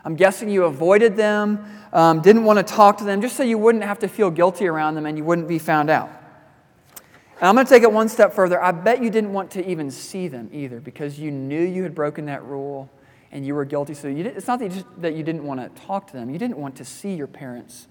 I'm 0.04 0.16
guessing 0.16 0.48
you 0.48 0.64
avoided 0.64 1.16
them, 1.16 1.64
um, 1.92 2.20
didn't 2.20 2.44
want 2.44 2.58
to 2.58 2.62
talk 2.62 2.98
to 2.98 3.04
them, 3.04 3.20
just 3.20 3.36
so 3.36 3.42
you 3.42 3.58
wouldn't 3.58 3.84
have 3.84 3.98
to 4.00 4.08
feel 4.08 4.30
guilty 4.30 4.66
around 4.66 4.94
them 4.94 5.06
and 5.06 5.18
you 5.18 5.24
wouldn't 5.24 5.48
be 5.48 5.58
found 5.58 5.90
out. 5.90 6.08
And 7.40 7.48
I'm 7.48 7.54
going 7.54 7.66
to 7.66 7.70
take 7.70 7.82
it 7.82 7.92
one 7.92 8.08
step 8.08 8.32
further. 8.34 8.62
I 8.62 8.72
bet 8.72 9.02
you 9.02 9.10
didn't 9.10 9.32
want 9.32 9.50
to 9.52 9.66
even 9.66 9.90
see 9.90 10.28
them 10.28 10.50
either 10.52 10.80
because 10.80 11.18
you 11.18 11.30
knew 11.30 11.62
you 11.62 11.82
had 11.82 11.94
broken 11.94 12.26
that 12.26 12.44
rule 12.44 12.90
and 13.32 13.46
you 13.46 13.54
were 13.54 13.64
guilty. 13.64 13.94
So 13.94 14.08
it's 14.08 14.46
not 14.46 14.58
that 14.58 14.66
you, 14.66 14.70
just, 14.70 14.86
that 15.00 15.14
you 15.14 15.22
didn't 15.22 15.44
want 15.44 15.60
to 15.60 15.82
talk 15.82 16.06
to 16.08 16.12
them, 16.12 16.30
you 16.30 16.38
didn't 16.38 16.58
want 16.58 16.76
to 16.76 16.84
see 16.84 17.14
your 17.14 17.26
parents 17.26 17.86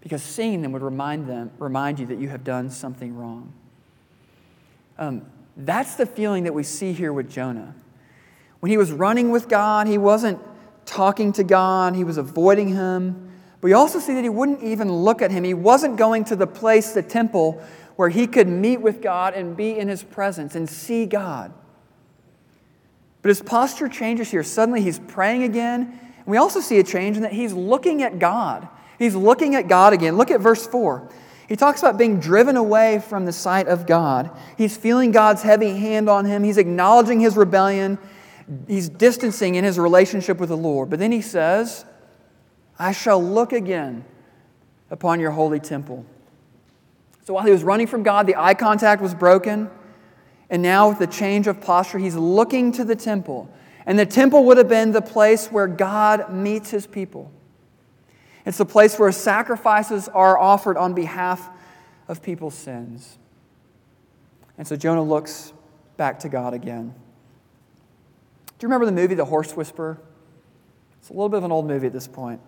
because 0.00 0.22
seeing 0.22 0.60
them 0.60 0.72
would 0.72 0.82
remind, 0.82 1.26
them, 1.26 1.50
remind 1.58 1.98
you 1.98 2.06
that 2.06 2.18
you 2.18 2.28
have 2.28 2.44
done 2.44 2.68
something 2.68 3.16
wrong. 3.16 3.52
Um, 4.98 5.24
that's 5.56 5.94
the 5.94 6.04
feeling 6.04 6.44
that 6.44 6.52
we 6.52 6.62
see 6.62 6.92
here 6.92 7.12
with 7.12 7.30
Jonah. 7.30 7.74
When 8.60 8.70
he 8.70 8.76
was 8.76 8.92
running 8.92 9.30
with 9.30 9.48
God, 9.48 9.86
he 9.86 9.96
wasn't 9.96 10.38
talking 10.86 11.32
to 11.34 11.44
God, 11.44 11.94
he 11.94 12.04
was 12.04 12.16
avoiding 12.16 12.68
him. 12.68 13.30
But 13.60 13.68
we 13.68 13.72
also 13.72 13.98
see 13.98 14.14
that 14.14 14.22
he 14.22 14.28
wouldn't 14.28 14.62
even 14.62 14.92
look 14.92 15.22
at 15.22 15.30
him. 15.30 15.44
He 15.44 15.54
wasn't 15.54 15.96
going 15.96 16.24
to 16.26 16.36
the 16.36 16.46
place, 16.46 16.92
the 16.92 17.02
temple, 17.02 17.62
where 17.96 18.08
he 18.08 18.26
could 18.26 18.48
meet 18.48 18.80
with 18.80 19.00
God 19.00 19.34
and 19.34 19.56
be 19.56 19.78
in 19.78 19.88
his 19.88 20.02
presence 20.02 20.54
and 20.54 20.68
see 20.68 21.06
God. 21.06 21.52
But 23.22 23.28
his 23.30 23.40
posture 23.40 23.88
changes 23.88 24.30
here. 24.30 24.42
Suddenly 24.42 24.82
he's 24.82 24.98
praying 24.98 25.44
again. 25.44 25.98
And 26.18 26.26
we 26.26 26.36
also 26.36 26.60
see 26.60 26.78
a 26.78 26.84
change 26.84 27.16
in 27.16 27.22
that 27.22 27.32
he's 27.32 27.54
looking 27.54 28.02
at 28.02 28.18
God. 28.18 28.68
He's 28.98 29.14
looking 29.14 29.54
at 29.54 29.66
God 29.66 29.92
again. 29.92 30.16
Look 30.16 30.30
at 30.30 30.40
verse 30.40 30.66
4. 30.66 31.10
He 31.48 31.56
talks 31.56 31.80
about 31.80 31.98
being 31.98 32.20
driven 32.20 32.56
away 32.56 33.00
from 33.00 33.26
the 33.26 33.32
sight 33.32 33.66
of 33.68 33.86
God. 33.86 34.30
He's 34.56 34.76
feeling 34.76 35.10
God's 35.10 35.42
heavy 35.42 35.76
hand 35.76 36.08
on 36.08 36.24
him. 36.24 36.42
He's 36.42 36.58
acknowledging 36.58 37.20
his 37.20 37.36
rebellion 37.36 37.98
he's 38.68 38.88
distancing 38.88 39.54
in 39.54 39.64
his 39.64 39.78
relationship 39.78 40.38
with 40.38 40.48
the 40.48 40.56
Lord. 40.56 40.90
But 40.90 40.98
then 40.98 41.12
he 41.12 41.20
says, 41.20 41.84
I 42.78 42.92
shall 42.92 43.22
look 43.22 43.52
again 43.52 44.04
upon 44.90 45.20
your 45.20 45.30
holy 45.30 45.60
temple. 45.60 46.04
So 47.24 47.34
while 47.34 47.44
he 47.44 47.52
was 47.52 47.64
running 47.64 47.86
from 47.86 48.02
God, 48.02 48.26
the 48.26 48.36
eye 48.36 48.54
contact 48.54 49.00
was 49.00 49.14
broken. 49.14 49.70
And 50.50 50.62
now, 50.62 50.90
with 50.90 50.98
the 50.98 51.06
change 51.06 51.46
of 51.46 51.60
posture, 51.60 51.98
he's 51.98 52.16
looking 52.16 52.70
to 52.72 52.84
the 52.84 52.96
temple. 52.96 53.50
And 53.86 53.98
the 53.98 54.06
temple 54.06 54.44
would 54.44 54.58
have 54.58 54.68
been 54.68 54.92
the 54.92 55.02
place 55.02 55.48
where 55.48 55.66
God 55.66 56.32
meets 56.32 56.70
his 56.70 56.86
people. 56.86 57.30
It's 58.44 58.58
the 58.58 58.66
place 58.66 58.98
where 58.98 59.10
sacrifices 59.10 60.08
are 60.08 60.38
offered 60.38 60.76
on 60.76 60.92
behalf 60.92 61.48
of 62.08 62.22
people's 62.22 62.54
sins. 62.54 63.18
And 64.58 64.66
so 64.66 64.76
Jonah 64.76 65.02
looks 65.02 65.54
back 65.96 66.18
to 66.20 66.28
God 66.28 66.52
again 66.52 66.94
you 68.62 68.68
remember 68.68 68.86
the 68.86 68.92
movie 68.92 69.14
The 69.14 69.24
Horse 69.24 69.56
Whisperer? 69.56 70.00
It's 70.98 71.10
a 71.10 71.12
little 71.12 71.28
bit 71.28 71.38
of 71.38 71.44
an 71.44 71.52
old 71.52 71.66
movie 71.66 71.86
at 71.86 71.92
this 71.92 72.08
point. 72.08 72.40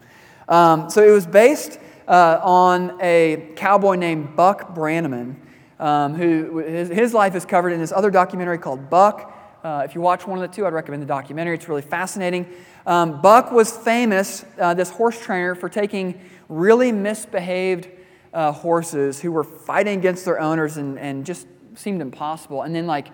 Um, 0.48 0.88
so 0.88 1.06
it 1.06 1.10
was 1.10 1.26
based 1.26 1.78
uh, 2.08 2.40
on 2.42 2.98
a 3.02 3.52
cowboy 3.56 3.96
named 3.96 4.36
Buck 4.36 4.75
Brannaman, 4.75 5.36
um, 5.78 6.14
who 6.14 6.58
his, 6.58 6.88
his, 6.88 7.12
life 7.12 7.34
is 7.34 7.44
covered 7.44 7.70
in 7.70 7.80
this 7.80 7.92
other 7.92 8.10
documentary 8.10 8.58
called 8.58 8.88
Buck. 8.88 9.36
Uh, 9.62 9.82
if 9.84 9.94
you 9.94 10.00
watch 10.00 10.26
one 10.26 10.38
of 10.38 10.48
the 10.48 10.54
two, 10.54 10.64
I'd 10.64 10.72
recommend 10.72 11.02
the 11.02 11.06
documentary. 11.06 11.56
It's 11.56 11.68
really 11.68 11.82
fascinating. 11.82 12.46
Um, 12.86 13.20
Buck 13.20 13.50
was 13.50 13.76
famous, 13.76 14.44
uh, 14.58 14.72
this 14.72 14.90
horse 14.90 15.20
trainer, 15.20 15.54
for 15.54 15.68
taking 15.68 16.20
really 16.48 16.92
misbehaved 16.92 17.88
uh, 18.32 18.52
horses 18.52 19.20
who 19.20 19.32
were 19.32 19.44
fighting 19.44 19.98
against 19.98 20.25
their 20.25 20.40
owners 20.40 20.76
and, 20.76 20.98
and 20.98 21.26
just 21.26 21.46
seemed 21.75 22.00
impossible, 22.00 22.62
and 22.62 22.75
then 22.75 22.86
like 22.86 23.08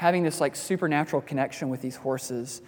having 0.00 0.22
this 0.22 0.40
like 0.40 0.56
supernatural 0.56 1.20
connection 1.20 1.68
with 1.68 1.82
these 1.82 1.96
horses 1.96 2.62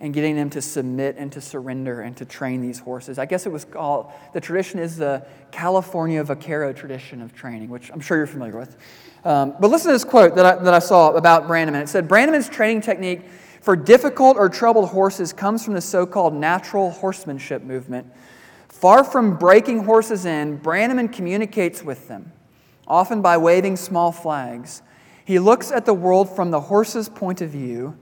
and 0.00 0.14
getting 0.14 0.34
them 0.34 0.48
to 0.48 0.62
submit 0.62 1.16
and 1.18 1.30
to 1.30 1.38
surrender 1.38 2.00
and 2.00 2.16
to 2.16 2.24
train 2.24 2.62
these 2.62 2.78
horses. 2.78 3.18
I 3.18 3.26
guess 3.26 3.44
it 3.44 3.52
was 3.52 3.66
called, 3.66 4.10
the 4.32 4.40
tradition 4.40 4.80
is 4.80 4.96
the 4.96 5.22
California 5.50 6.24
Vaquero 6.24 6.72
tradition 6.72 7.20
of 7.20 7.34
training, 7.34 7.68
which 7.68 7.90
I'm 7.92 8.00
sure 8.00 8.16
you're 8.16 8.26
familiar 8.26 8.56
with. 8.56 8.74
Um, 9.22 9.54
but 9.60 9.68
listen 9.68 9.88
to 9.88 9.92
this 9.92 10.04
quote 10.04 10.34
that 10.36 10.46
I, 10.46 10.54
that 10.64 10.72
I 10.72 10.78
saw 10.78 11.10
about 11.10 11.46
Brannaman. 11.46 11.82
It 11.82 11.90
said, 11.90 12.08
Brannaman's 12.08 12.48
training 12.48 12.80
technique 12.80 13.20
for 13.60 13.76
difficult 13.76 14.38
or 14.38 14.48
troubled 14.48 14.88
horses 14.88 15.34
comes 15.34 15.62
from 15.62 15.74
the 15.74 15.82
so 15.82 16.06
called 16.06 16.32
natural 16.32 16.90
horsemanship 16.90 17.62
movement. 17.64 18.10
Far 18.70 19.04
from 19.04 19.36
breaking 19.36 19.84
horses 19.84 20.24
in, 20.24 20.58
Brannaman 20.58 21.12
communicates 21.12 21.82
with 21.82 22.08
them, 22.08 22.32
often 22.86 23.20
by 23.20 23.36
waving 23.36 23.76
small 23.76 24.10
flags. 24.10 24.80
He 25.28 25.38
looks 25.38 25.70
at 25.70 25.84
the 25.84 25.92
world 25.92 26.34
from 26.34 26.50
the 26.50 26.58
horse's 26.58 27.06
point 27.06 27.42
of 27.42 27.50
view, 27.50 27.98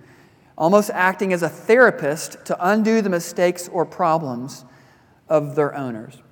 almost 0.56 0.90
acting 0.90 1.32
as 1.32 1.42
a 1.42 1.48
therapist 1.48 2.36
to 2.46 2.56
undo 2.60 3.02
the 3.02 3.10
mistakes 3.10 3.66
or 3.66 3.84
problems 3.84 4.64
of 5.28 5.56
their 5.56 5.74
owners. 5.74 6.22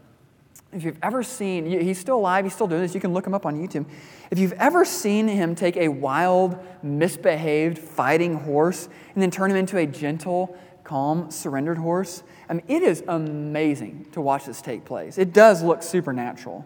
If 0.73 0.85
you've 0.85 1.01
ever 1.03 1.25
seen, 1.25 1.67
he's 1.67 1.99
still 1.99 2.19
alive, 2.19 2.45
he's 2.45 2.55
still 2.55 2.69
doing 2.69 2.81
this, 2.81 2.95
you 2.95 3.01
can 3.01 3.13
look 3.13 3.27
him 3.27 3.35
up 3.35 3.45
on 3.45 3.57
YouTube. 3.57 3.87
If 4.31 4.39
you've 4.39 4.53
ever 4.53 4.85
seen 4.85 5.27
him 5.27 5.57
take 5.57 5.77
a 5.77 5.89
wild, 5.89 6.57
misbehaved, 6.85 7.77
fighting 7.77 8.35
horse 8.35 8.89
and 9.15 9.21
then 9.21 9.33
turn 9.33 9.51
him 9.51 9.57
into 9.57 9.79
a 9.79 9.87
gentle, 9.87 10.57
calm, 10.85 11.29
surrendered 11.29 11.79
horse, 11.79 12.23
I 12.49 12.53
mean, 12.53 12.65
it 12.69 12.85
is 12.85 13.03
amazing 13.09 14.07
to 14.13 14.21
watch 14.21 14.45
this 14.45 14.63
take 14.63 14.85
place. 14.85 15.19
It 15.19 15.33
does 15.33 15.61
look 15.61 15.83
supernatural. 15.83 16.65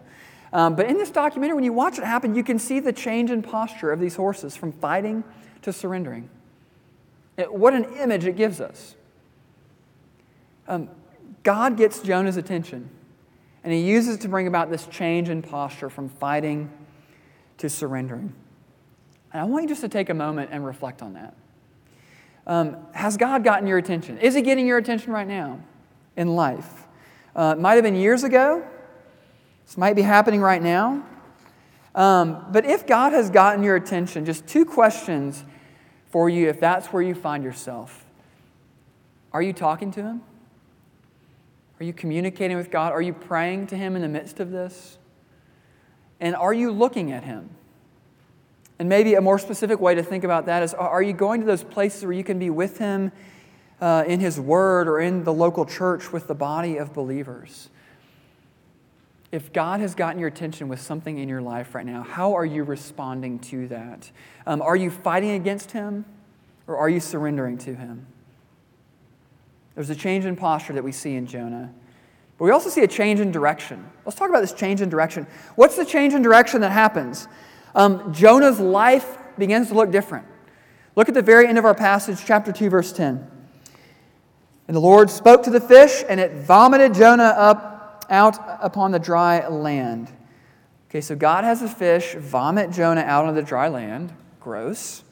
Um, 0.51 0.75
but 0.75 0.87
in 0.87 0.97
this 0.97 1.11
documentary, 1.11 1.55
when 1.55 1.63
you 1.63 1.73
watch 1.73 1.99
it 1.99 2.03
happen, 2.03 2.35
you 2.35 2.43
can 2.43 2.57
see 2.57 2.79
the 2.79 2.93
change 2.93 3.29
in 3.29 3.41
posture 3.41 3.91
of 3.91 3.99
these 3.99 4.15
horses 4.15 4.55
from 4.55 4.71
fighting 4.71 5.23
to 5.61 5.71
surrendering. 5.71 6.29
It, 7.37 7.53
what 7.53 7.73
an 7.73 7.85
image 7.95 8.25
it 8.25 8.35
gives 8.35 8.59
us. 8.59 8.95
Um, 10.67 10.89
God 11.43 11.77
gets 11.77 11.99
Jonah's 11.99 12.37
attention, 12.37 12.89
and 13.63 13.73
he 13.73 13.79
uses 13.81 14.15
it 14.15 14.21
to 14.21 14.27
bring 14.27 14.47
about 14.47 14.69
this 14.69 14.87
change 14.87 15.29
in 15.29 15.41
posture 15.41 15.89
from 15.89 16.09
fighting 16.09 16.71
to 17.57 17.69
surrendering. 17.69 18.33
And 19.31 19.41
I 19.41 19.45
want 19.45 19.63
you 19.63 19.69
just 19.69 19.81
to 19.81 19.89
take 19.89 20.09
a 20.09 20.13
moment 20.13 20.49
and 20.51 20.65
reflect 20.65 21.01
on 21.01 21.13
that. 21.13 21.35
Um, 22.47 22.77
has 22.93 23.15
God 23.17 23.43
gotten 23.43 23.67
your 23.67 23.77
attention? 23.77 24.17
Is 24.17 24.33
He 24.33 24.41
getting 24.41 24.65
your 24.65 24.77
attention 24.77 25.13
right 25.13 25.27
now 25.27 25.59
in 26.17 26.35
life? 26.35 26.87
Uh, 27.35 27.55
might 27.55 27.75
have 27.75 27.83
been 27.83 27.95
years 27.95 28.23
ago, 28.23 28.65
this 29.69 29.77
might 29.77 29.95
be 29.95 30.01
happening 30.01 30.41
right 30.41 30.63
now. 30.63 31.05
Um, 31.93 32.43
but 32.51 32.65
if 32.65 32.87
God 32.87 33.13
has 33.13 33.29
gotten 33.29 33.63
your 33.63 33.75
attention, 33.75 34.25
just 34.25 34.47
two 34.47 34.65
questions 34.65 35.43
for 36.07 36.27
you 36.27 36.49
if 36.49 36.59
that's 36.59 36.87
where 36.87 37.03
you 37.03 37.13
find 37.13 37.43
yourself. 37.43 38.03
Are 39.31 39.43
you 39.43 39.53
talking 39.53 39.91
to 39.91 40.01
Him? 40.01 40.21
Are 41.79 41.83
you 41.83 41.93
communicating 41.93 42.57
with 42.57 42.71
God? 42.71 42.93
Are 42.93 43.01
you 43.01 43.13
praying 43.13 43.67
to 43.67 43.77
Him 43.77 43.95
in 43.95 44.01
the 44.01 44.07
midst 44.07 44.39
of 44.39 44.49
this? 44.49 44.97
And 46.19 46.35
are 46.35 46.51
you 46.51 46.71
looking 46.71 47.11
at 47.11 47.23
Him? 47.23 47.51
And 48.79 48.89
maybe 48.89 49.13
a 49.13 49.21
more 49.21 49.37
specific 49.37 49.79
way 49.79 49.93
to 49.93 50.01
think 50.01 50.23
about 50.23 50.47
that 50.47 50.63
is 50.63 50.73
are 50.73 51.03
you 51.03 51.13
going 51.13 51.41
to 51.41 51.45
those 51.45 51.63
places 51.63 52.03
where 52.03 52.13
you 52.13 52.23
can 52.23 52.39
be 52.39 52.49
with 52.49 52.79
Him 52.79 53.11
uh, 53.79 54.03
in 54.07 54.19
His 54.19 54.39
Word 54.39 54.87
or 54.87 54.99
in 54.99 55.25
the 55.25 55.33
local 55.33 55.63
church 55.63 56.11
with 56.11 56.25
the 56.25 56.33
body 56.33 56.77
of 56.77 56.91
believers? 56.91 57.69
If 59.31 59.53
God 59.53 59.79
has 59.79 59.93
gotten 59.93 60.19
your 60.19 60.27
attention 60.27 60.69
with 60.69 60.81
something 60.81 61.19
in 61.19 61.29
your 61.29 61.41
life 61.41 61.75
right 61.75 61.85
now, 61.85 62.01
how 62.01 62.33
are 62.33 62.45
you 62.45 62.63
responding 62.63 63.39
to 63.39 63.67
that? 63.67 64.11
Um, 64.47 64.61
are 64.61 64.75
you 64.75 64.89
fighting 64.89 65.31
against 65.31 65.71
Him 65.71 66.05
or 66.65 66.77
are 66.77 66.89
you 66.89 66.99
surrendering 66.99 67.57
to 67.59 67.75
Him? 67.75 68.07
There's 69.75 69.91
a 69.91 69.95
change 69.95 70.25
in 70.25 70.35
posture 70.35 70.73
that 70.73 70.83
we 70.83 70.91
see 70.91 71.15
in 71.15 71.27
Jonah. 71.27 71.71
But 72.37 72.45
we 72.45 72.51
also 72.51 72.69
see 72.69 72.81
a 72.81 72.87
change 72.87 73.19
in 73.19 73.31
direction. 73.31 73.85
Let's 74.03 74.17
talk 74.17 74.29
about 74.29 74.41
this 74.41 74.53
change 74.53 74.81
in 74.81 74.89
direction. 74.89 75.27
What's 75.55 75.75
the 75.75 75.85
change 75.85 76.13
in 76.13 76.21
direction 76.21 76.61
that 76.61 76.71
happens? 76.71 77.27
Um, 77.75 78.11
Jonah's 78.11 78.59
life 78.59 79.17
begins 79.37 79.67
to 79.67 79.75
look 79.75 79.91
different. 79.91 80.25
Look 80.95 81.07
at 81.07 81.13
the 81.13 81.21
very 81.21 81.47
end 81.47 81.57
of 81.57 81.65
our 81.65 81.75
passage, 81.75 82.25
chapter 82.25 82.51
2, 82.51 82.69
verse 82.69 82.91
10. 82.91 83.29
And 84.67 84.75
the 84.75 84.81
Lord 84.81 85.09
spoke 85.09 85.43
to 85.43 85.49
the 85.49 85.61
fish, 85.61 86.03
and 86.09 86.19
it 86.19 86.33
vomited 86.33 86.93
Jonah 86.93 87.35
up 87.37 87.78
out 88.09 88.37
upon 88.61 88.91
the 88.91 88.99
dry 88.99 89.47
land. 89.47 90.11
Okay, 90.89 91.01
so 91.01 91.15
God 91.15 91.43
has 91.43 91.61
a 91.61 91.67
fish 91.67 92.15
vomit 92.15 92.71
Jonah 92.71 93.01
out 93.01 93.25
on 93.25 93.35
the 93.35 93.43
dry 93.43 93.67
land. 93.67 94.13
Gross. 94.39 95.03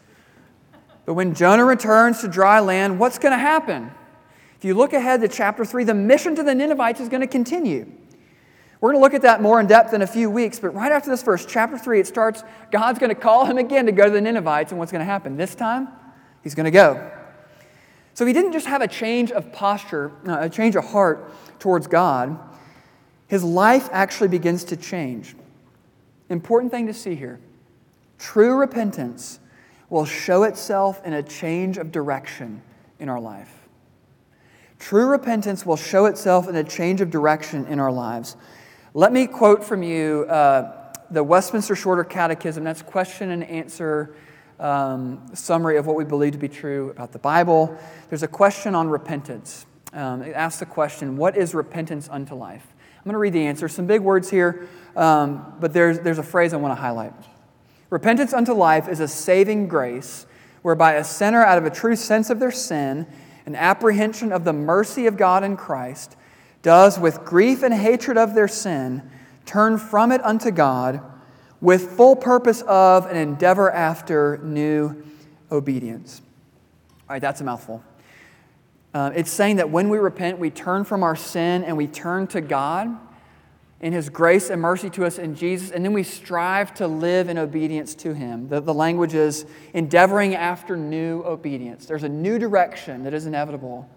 But 1.05 1.13
when 1.13 1.35
Jonah 1.35 1.65
returns 1.65 2.21
to 2.21 2.27
dry 2.27 2.59
land, 2.59 2.99
what's 2.99 3.19
going 3.19 3.31
to 3.31 3.37
happen? 3.37 3.91
If 4.57 4.65
you 4.65 4.73
look 4.73 4.93
ahead 4.93 5.21
to 5.21 5.27
chapter 5.27 5.63
3, 5.63 5.83
the 5.83 5.93
mission 5.93 6.35
to 6.35 6.43
the 6.43 6.55
Ninevites 6.55 6.99
is 6.99 7.09
going 7.09 7.21
to 7.21 7.27
continue. 7.27 7.89
We're 8.81 8.91
going 8.91 8.99
to 8.99 9.03
look 9.03 9.13
at 9.13 9.21
that 9.21 9.41
more 9.41 9.59
in 9.59 9.67
depth 9.67 9.93
in 9.93 10.01
a 10.01 10.07
few 10.07 10.29
weeks, 10.29 10.59
but 10.59 10.69
right 10.69 10.91
after 10.91 11.09
this 11.09 11.23
verse, 11.23 11.45
chapter 11.45 11.77
3, 11.77 11.99
it 11.99 12.07
starts 12.07 12.43
God's 12.71 12.99
going 12.99 13.09
to 13.09 13.15
call 13.15 13.45
him 13.45 13.57
again 13.57 13.85
to 13.85 13.91
go 13.91 14.05
to 14.05 14.09
the 14.09 14.21
Ninevites, 14.21 14.71
and 14.71 14.79
what's 14.79 14.91
going 14.91 14.99
to 14.99 15.05
happen? 15.05 15.37
This 15.37 15.55
time, 15.55 15.87
he's 16.43 16.55
going 16.55 16.65
to 16.65 16.71
go. 16.71 17.11
So 18.13 18.25
he 18.25 18.33
didn't 18.33 18.51
just 18.51 18.65
have 18.65 18.81
a 18.81 18.87
change 18.87 19.31
of 19.31 19.53
posture, 19.53 20.11
uh, 20.27 20.37
a 20.41 20.49
change 20.49 20.75
of 20.75 20.85
heart 20.85 21.31
towards 21.59 21.85
God. 21.85 22.37
His 23.27 23.43
life 23.43 23.89
actually 23.91 24.29
begins 24.29 24.63
to 24.65 24.77
change. 24.77 25.35
Important 26.29 26.71
thing 26.71 26.87
to 26.87 26.93
see 26.93 27.15
here 27.15 27.39
true 28.17 28.55
repentance 28.55 29.39
will 29.89 30.05
show 30.05 30.43
itself 30.43 31.05
in 31.05 31.13
a 31.13 31.23
change 31.23 31.77
of 31.77 31.91
direction 31.91 32.61
in 32.99 33.09
our 33.09 33.19
life. 33.19 33.67
True 34.79 35.07
repentance 35.07 35.65
will 35.65 35.77
show 35.77 36.05
itself 36.05 36.47
in 36.47 36.55
a 36.55 36.63
change 36.63 37.01
of 37.01 37.09
direction 37.09 37.65
in 37.67 37.79
our 37.79 37.91
lives. 37.91 38.35
Let 38.93 39.11
me 39.11 39.27
quote 39.27 39.63
from 39.63 39.83
you 39.83 40.25
uh, 40.29 40.91
the 41.09 41.23
Westminster 41.23 41.75
Shorter 41.75 42.03
Catechism. 42.03 42.63
That's 42.63 42.81
question 42.81 43.31
and 43.31 43.43
answer 43.43 44.15
um, 44.59 45.23
summary 45.33 45.77
of 45.77 45.85
what 45.85 45.95
we 45.95 46.03
believe 46.03 46.33
to 46.33 46.37
be 46.37 46.47
true 46.47 46.89
about 46.89 47.11
the 47.11 47.19
Bible. 47.19 47.77
There's 48.09 48.23
a 48.23 48.27
question 48.27 48.75
on 48.75 48.89
repentance. 48.89 49.65
Um, 49.93 50.21
it 50.21 50.33
asks 50.33 50.59
the 50.59 50.65
question, 50.65 51.17
What 51.17 51.37
is 51.37 51.53
repentance 51.53 52.09
unto 52.11 52.35
life? 52.35 52.67
I'm 53.07 53.11
going 53.11 53.13
to 53.13 53.19
read 53.19 53.31
the 53.31 53.47
answer. 53.47 53.69
Some 53.69 53.87
big 53.87 54.01
words 54.01 54.29
here, 54.29 54.67
um, 54.97 55.53
but 55.61 55.71
there's, 55.71 56.01
there's 56.01 56.17
a 56.17 56.23
phrase 56.23 56.51
I 56.51 56.57
want 56.57 56.75
to 56.75 56.81
highlight. 56.81 57.13
Repentance 57.89 58.33
unto 58.33 58.51
life 58.51 58.89
is 58.89 58.99
a 58.99 59.07
saving 59.07 59.69
grace 59.69 60.25
whereby 60.61 60.95
a 60.95 61.05
sinner, 61.05 61.41
out 61.41 61.57
of 61.57 61.63
a 61.63 61.69
true 61.69 61.95
sense 61.95 62.29
of 62.29 62.41
their 62.41 62.51
sin 62.51 63.07
and 63.45 63.55
apprehension 63.55 64.33
of 64.33 64.43
the 64.43 64.51
mercy 64.51 65.07
of 65.07 65.15
God 65.15 65.45
in 65.45 65.55
Christ, 65.55 66.17
does 66.63 66.99
with 66.99 67.23
grief 67.23 67.63
and 67.63 67.73
hatred 67.73 68.17
of 68.17 68.35
their 68.35 68.49
sin 68.49 69.09
turn 69.45 69.77
from 69.77 70.11
it 70.11 70.21
unto 70.25 70.51
God 70.51 70.99
with 71.61 71.95
full 71.95 72.17
purpose 72.17 72.61
of 72.63 73.05
and 73.05 73.17
endeavor 73.17 73.71
after 73.71 74.37
new 74.43 75.01
obedience. 75.49 76.21
All 77.07 77.13
right, 77.13 77.21
that's 77.21 77.39
a 77.39 77.45
mouthful. 77.45 77.81
Uh, 78.93 79.11
it's 79.15 79.31
saying 79.31 79.55
that 79.57 79.69
when 79.69 79.87
we 79.87 79.97
repent, 79.97 80.39
we 80.39 80.49
turn 80.49 80.83
from 80.83 81.03
our 81.03 81.15
sin 81.15 81.63
and 81.63 81.77
we 81.77 81.87
turn 81.87 82.27
to 82.27 82.41
God 82.41 82.97
in 83.79 83.93
His 83.93 84.09
grace 84.09 84.49
and 84.49 84.61
mercy 84.61 84.89
to 84.91 85.05
us 85.05 85.19
in 85.19 85.35
Jesus, 85.35 85.71
and 85.71 85.85
then 85.85 85.93
we 85.93 86.03
strive 86.03 86.73
to 86.75 86.87
live 86.87 87.29
in 87.29 87.37
obedience 87.37 87.93
to 87.95 88.13
Him. 88.13 88.49
The, 88.49 88.59
the 88.59 88.73
language 88.73 89.13
is 89.13 89.45
endeavoring 89.73 90.35
after 90.35 90.75
new 90.75 91.23
obedience. 91.23 91.85
There's 91.85 92.03
a 92.03 92.09
new 92.09 92.39
direction 92.39 93.03
that 93.03 93.13
is 93.13 93.25
inevitable 93.25 93.89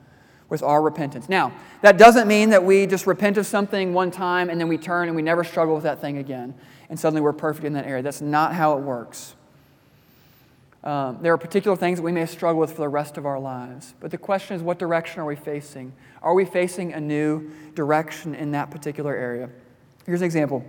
with 0.50 0.62
our 0.62 0.82
repentance. 0.82 1.28
Now, 1.28 1.52
that 1.80 1.96
doesn't 1.96 2.26
mean 2.28 2.50
that 2.50 2.64
we 2.64 2.86
just 2.86 3.06
repent 3.06 3.38
of 3.38 3.46
something 3.46 3.94
one 3.94 4.10
time 4.10 4.50
and 4.50 4.60
then 4.60 4.68
we 4.68 4.76
turn 4.76 5.08
and 5.08 5.14
we 5.14 5.22
never 5.22 5.44
struggle 5.44 5.74
with 5.74 5.84
that 5.84 6.00
thing 6.00 6.18
again 6.18 6.54
and 6.90 6.98
suddenly 6.98 7.22
we're 7.22 7.32
perfect 7.32 7.64
in 7.64 7.72
that 7.74 7.86
area. 7.86 8.02
That's 8.02 8.20
not 8.20 8.52
how 8.52 8.76
it 8.76 8.80
works. 8.80 9.36
Um, 10.82 11.18
there 11.22 11.32
are 11.32 11.38
particular 11.38 11.76
things 11.76 11.98
that 11.98 12.02
we 12.02 12.10
may 12.10 12.26
struggle 12.26 12.60
with 12.60 12.72
for 12.72 12.82
the 12.82 12.88
rest 12.88 13.16
of 13.16 13.26
our 13.26 13.38
lives. 13.38 13.94
But 14.00 14.10
the 14.10 14.18
question 14.18 14.56
is, 14.56 14.62
what 14.62 14.78
direction 14.78 15.20
are 15.20 15.26
we 15.26 15.36
facing? 15.36 15.92
Are 16.22 16.34
we 16.34 16.44
facing 16.44 16.94
a 16.94 17.00
new 17.00 17.50
direction 17.74 18.34
in 18.34 18.50
that 18.52 18.70
particular 18.70 19.14
area? 19.14 19.50
Here's 20.06 20.22
an 20.22 20.26
example. 20.26 20.64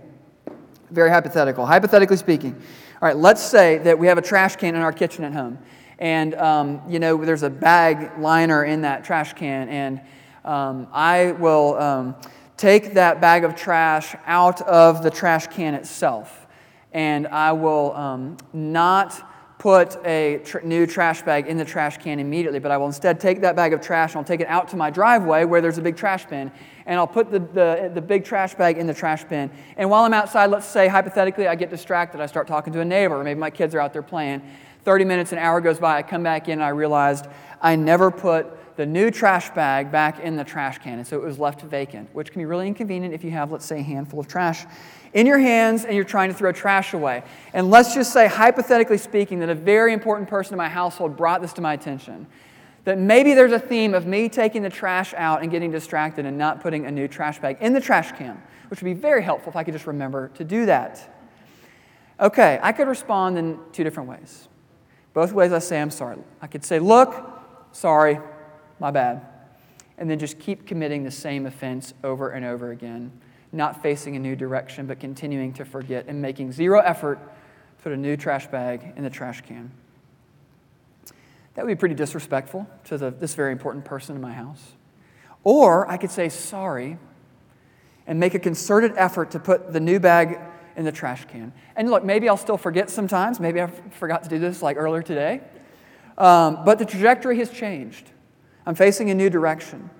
Very 0.90 1.10
hypothetical. 1.10 1.64
Hypothetically 1.64 2.16
speaking, 2.16 2.54
all 3.00 3.08
right, 3.08 3.16
let's 3.16 3.42
say 3.42 3.78
that 3.78 3.98
we 3.98 4.06
have 4.06 4.18
a 4.18 4.22
trash 4.22 4.56
can 4.56 4.74
in 4.74 4.82
our 4.82 4.92
kitchen 4.92 5.24
at 5.24 5.32
home. 5.32 5.58
And, 5.98 6.34
um, 6.34 6.82
you 6.88 6.98
know, 6.98 7.24
there's 7.24 7.42
a 7.42 7.50
bag 7.50 8.18
liner 8.18 8.64
in 8.64 8.82
that 8.82 9.04
trash 9.04 9.32
can. 9.32 9.68
And 9.68 10.00
um, 10.44 10.88
I 10.92 11.32
will 11.32 11.78
um, 11.78 12.16
take 12.56 12.94
that 12.94 13.20
bag 13.20 13.44
of 13.44 13.56
trash 13.56 14.14
out 14.26 14.60
of 14.62 15.02
the 15.02 15.10
trash 15.10 15.46
can 15.46 15.74
itself. 15.74 16.46
And 16.92 17.26
I 17.28 17.52
will 17.52 17.92
um, 17.94 18.36
not 18.52 19.28
put 19.58 19.96
a 20.04 20.40
tr- 20.44 20.58
new 20.64 20.86
trash 20.86 21.22
bag 21.22 21.46
in 21.46 21.56
the 21.56 21.64
trash 21.64 21.96
can 21.96 22.18
immediately, 22.18 22.58
but 22.58 22.72
I 22.72 22.76
will 22.76 22.86
instead 22.86 23.20
take 23.20 23.40
that 23.42 23.54
bag 23.54 23.72
of 23.72 23.80
trash 23.80 24.10
and 24.10 24.18
I'll 24.18 24.24
take 24.24 24.40
it 24.40 24.48
out 24.48 24.68
to 24.70 24.76
my 24.76 24.90
driveway 24.90 25.44
where 25.44 25.60
there's 25.60 25.78
a 25.78 25.82
big 25.82 25.96
trash 25.96 26.26
bin, 26.26 26.50
and 26.86 26.98
I'll 26.98 27.06
put 27.06 27.30
the, 27.30 27.38
the, 27.38 27.90
the 27.94 28.00
big 28.00 28.24
trash 28.24 28.54
bag 28.54 28.78
in 28.78 28.86
the 28.86 28.94
trash 28.94 29.24
bin. 29.24 29.50
And 29.76 29.90
while 29.90 30.04
I'm 30.04 30.14
outside, 30.14 30.46
let's 30.46 30.66
say 30.66 30.88
hypothetically, 30.88 31.46
I 31.48 31.54
get 31.54 31.70
distracted, 31.70 32.20
I 32.20 32.26
start 32.26 32.46
talking 32.46 32.72
to 32.72 32.80
a 32.80 32.84
neighbor, 32.84 33.20
or 33.20 33.24
maybe 33.24 33.40
my 33.40 33.50
kids 33.50 33.74
are 33.74 33.80
out 33.80 33.92
there 33.92 34.02
playing. 34.02 34.42
30 34.84 35.04
minutes, 35.04 35.32
an 35.32 35.38
hour 35.38 35.60
goes 35.60 35.78
by, 35.78 35.98
I 35.98 36.02
come 36.02 36.22
back 36.22 36.48
in, 36.48 36.54
and 36.54 36.64
I 36.64 36.70
realized 36.70 37.26
I 37.60 37.76
never 37.76 38.10
put 38.10 38.76
the 38.76 38.86
new 38.86 39.10
trash 39.10 39.50
bag 39.50 39.92
back 39.92 40.20
in 40.20 40.36
the 40.36 40.44
trash 40.44 40.78
can. 40.78 40.98
And 40.98 41.06
so 41.06 41.16
it 41.16 41.24
was 41.24 41.38
left 41.38 41.62
vacant, 41.62 42.08
which 42.14 42.32
can 42.32 42.40
be 42.40 42.46
really 42.46 42.66
inconvenient 42.66 43.14
if 43.14 43.22
you 43.22 43.30
have, 43.30 43.52
let's 43.52 43.66
say, 43.66 43.80
a 43.80 43.82
handful 43.82 44.18
of 44.18 44.28
trash 44.28 44.64
in 45.12 45.26
your 45.26 45.38
hands 45.38 45.84
and 45.84 45.94
you're 45.94 46.04
trying 46.04 46.30
to 46.30 46.34
throw 46.34 46.52
trash 46.52 46.94
away. 46.94 47.22
And 47.52 47.70
let's 47.70 47.94
just 47.94 48.12
say, 48.12 48.26
hypothetically 48.26 48.98
speaking, 48.98 49.40
that 49.40 49.50
a 49.50 49.54
very 49.54 49.92
important 49.92 50.28
person 50.28 50.54
in 50.54 50.58
my 50.58 50.68
household 50.68 51.16
brought 51.16 51.42
this 51.42 51.52
to 51.54 51.60
my 51.60 51.74
attention. 51.74 52.26
That 52.84 52.98
maybe 52.98 53.34
there's 53.34 53.52
a 53.52 53.60
theme 53.60 53.94
of 53.94 54.06
me 54.06 54.28
taking 54.28 54.62
the 54.62 54.70
trash 54.70 55.14
out 55.14 55.42
and 55.42 55.50
getting 55.50 55.70
distracted 55.70 56.26
and 56.26 56.36
not 56.36 56.60
putting 56.60 56.86
a 56.86 56.90
new 56.90 57.06
trash 57.06 57.38
bag 57.38 57.58
in 57.60 57.72
the 57.72 57.80
trash 57.80 58.12
can, 58.12 58.42
which 58.68 58.82
would 58.82 58.88
be 58.88 59.00
very 59.00 59.22
helpful 59.22 59.50
if 59.50 59.56
I 59.56 59.62
could 59.62 59.74
just 59.74 59.86
remember 59.86 60.28
to 60.34 60.44
do 60.44 60.66
that. 60.66 61.16
Okay, 62.18 62.58
I 62.62 62.72
could 62.72 62.88
respond 62.88 63.38
in 63.38 63.58
two 63.72 63.84
different 63.84 64.08
ways. 64.08 64.48
Both 65.14 65.32
ways 65.32 65.52
I 65.52 65.58
say 65.58 65.80
I'm 65.80 65.90
sorry. 65.90 66.18
I 66.40 66.46
could 66.46 66.64
say, 66.64 66.78
Look, 66.78 67.14
sorry, 67.72 68.18
my 68.80 68.90
bad. 68.90 69.26
And 69.98 70.10
then 70.10 70.18
just 70.18 70.38
keep 70.38 70.66
committing 70.66 71.04
the 71.04 71.10
same 71.10 71.46
offense 71.46 71.94
over 72.02 72.30
and 72.30 72.44
over 72.44 72.70
again, 72.70 73.12
not 73.52 73.82
facing 73.82 74.16
a 74.16 74.18
new 74.18 74.34
direction, 74.34 74.86
but 74.86 74.98
continuing 74.98 75.52
to 75.54 75.64
forget 75.64 76.06
and 76.08 76.20
making 76.20 76.52
zero 76.52 76.80
effort 76.80 77.18
to 77.78 77.82
put 77.82 77.92
a 77.92 77.96
new 77.96 78.16
trash 78.16 78.46
bag 78.46 78.92
in 78.96 79.04
the 79.04 79.10
trash 79.10 79.42
can. 79.42 79.70
That 81.54 81.64
would 81.64 81.70
be 81.70 81.78
pretty 81.78 81.94
disrespectful 81.94 82.66
to 82.84 82.98
the, 82.98 83.10
this 83.10 83.34
very 83.34 83.52
important 83.52 83.84
person 83.84 84.16
in 84.16 84.22
my 84.22 84.32
house. 84.32 84.72
Or 85.44 85.88
I 85.90 85.96
could 85.96 86.10
say 86.10 86.28
sorry 86.28 86.98
and 88.06 88.18
make 88.18 88.34
a 88.34 88.38
concerted 88.38 88.92
effort 88.96 89.30
to 89.32 89.38
put 89.38 89.72
the 89.72 89.80
new 89.80 90.00
bag 90.00 90.38
in 90.76 90.84
the 90.84 90.92
trash 90.92 91.24
can. 91.26 91.52
And 91.76 91.90
look, 91.90 92.04
maybe 92.04 92.28
I'll 92.28 92.36
still 92.36 92.56
forget 92.56 92.90
sometimes. 92.90 93.38
Maybe 93.38 93.60
I 93.60 93.66
forgot 93.66 94.22
to 94.22 94.28
do 94.28 94.38
this 94.38 94.62
like 94.62 94.76
earlier 94.76 95.02
today. 95.02 95.40
Um, 96.16 96.64
but 96.64 96.78
the 96.78 96.84
trajectory 96.84 97.38
has 97.38 97.50
changed. 97.50 98.10
I'm 98.66 98.74
facing 98.74 99.10
a 99.10 99.14
new 99.14 99.28
direction. 99.28 99.90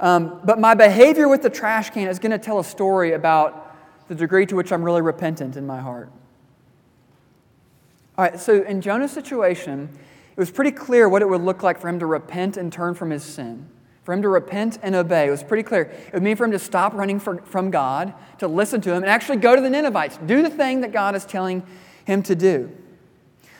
Um, 0.00 0.40
but 0.44 0.58
my 0.58 0.74
behavior 0.74 1.28
with 1.28 1.42
the 1.42 1.50
trash 1.50 1.90
can 1.90 2.08
is 2.08 2.18
going 2.18 2.32
to 2.32 2.38
tell 2.38 2.58
a 2.58 2.64
story 2.64 3.12
about 3.12 3.76
the 4.08 4.14
degree 4.14 4.46
to 4.46 4.56
which 4.56 4.72
I'm 4.72 4.82
really 4.82 5.02
repentant 5.02 5.56
in 5.56 5.66
my 5.66 5.80
heart. 5.80 6.10
All 8.18 8.24
right, 8.24 8.38
so 8.38 8.62
in 8.62 8.80
Jonah's 8.80 9.12
situation, 9.12 9.88
it 10.32 10.38
was 10.38 10.50
pretty 10.50 10.70
clear 10.72 11.08
what 11.08 11.22
it 11.22 11.28
would 11.28 11.42
look 11.42 11.62
like 11.62 11.78
for 11.78 11.88
him 11.88 11.98
to 11.98 12.06
repent 12.06 12.56
and 12.56 12.72
turn 12.72 12.94
from 12.94 13.10
his 13.10 13.22
sin. 13.22 13.68
For 14.02 14.12
him 14.12 14.22
to 14.22 14.28
repent 14.28 14.78
and 14.82 14.96
obey. 14.96 15.28
It 15.28 15.30
was 15.30 15.44
pretty 15.44 15.62
clear. 15.62 15.82
It 15.82 16.14
would 16.14 16.22
mean 16.22 16.34
for 16.36 16.44
him 16.44 16.50
to 16.52 16.58
stop 16.58 16.92
running 16.94 17.20
from 17.20 17.70
God, 17.70 18.14
to 18.38 18.48
listen 18.48 18.80
to 18.80 18.90
him, 18.90 19.02
and 19.02 19.06
actually 19.06 19.36
go 19.36 19.54
to 19.54 19.62
the 19.62 19.70
Ninevites. 19.70 20.18
Do 20.26 20.42
the 20.42 20.50
thing 20.50 20.80
that 20.80 20.90
God 20.90 21.14
is 21.14 21.24
telling 21.24 21.62
him 22.04 22.22
to 22.24 22.34
do. 22.34 22.72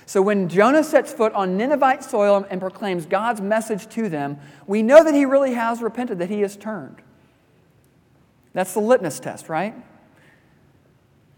So 0.05 0.21
when 0.21 0.49
Jonah 0.49 0.83
sets 0.83 1.13
foot 1.13 1.33
on 1.33 1.57
Ninevite 1.57 2.03
soil 2.03 2.45
and 2.51 2.61
proclaims 2.61 3.07
God's 3.07 3.41
message 3.41 3.89
to 3.95 4.09
them, 4.09 4.39
we 4.67 4.83
know 4.83 5.05
that 5.05 5.15
he 5.15 5.25
really 5.25 5.55
has 5.55 5.81
repented, 5.81 6.19
that 6.19 6.29
he 6.29 6.41
has 6.41 6.57
turned. 6.57 7.01
That's 8.53 8.75
the 8.75 8.81
litmus 8.81 9.21
test, 9.21 9.49
right? 9.49 9.75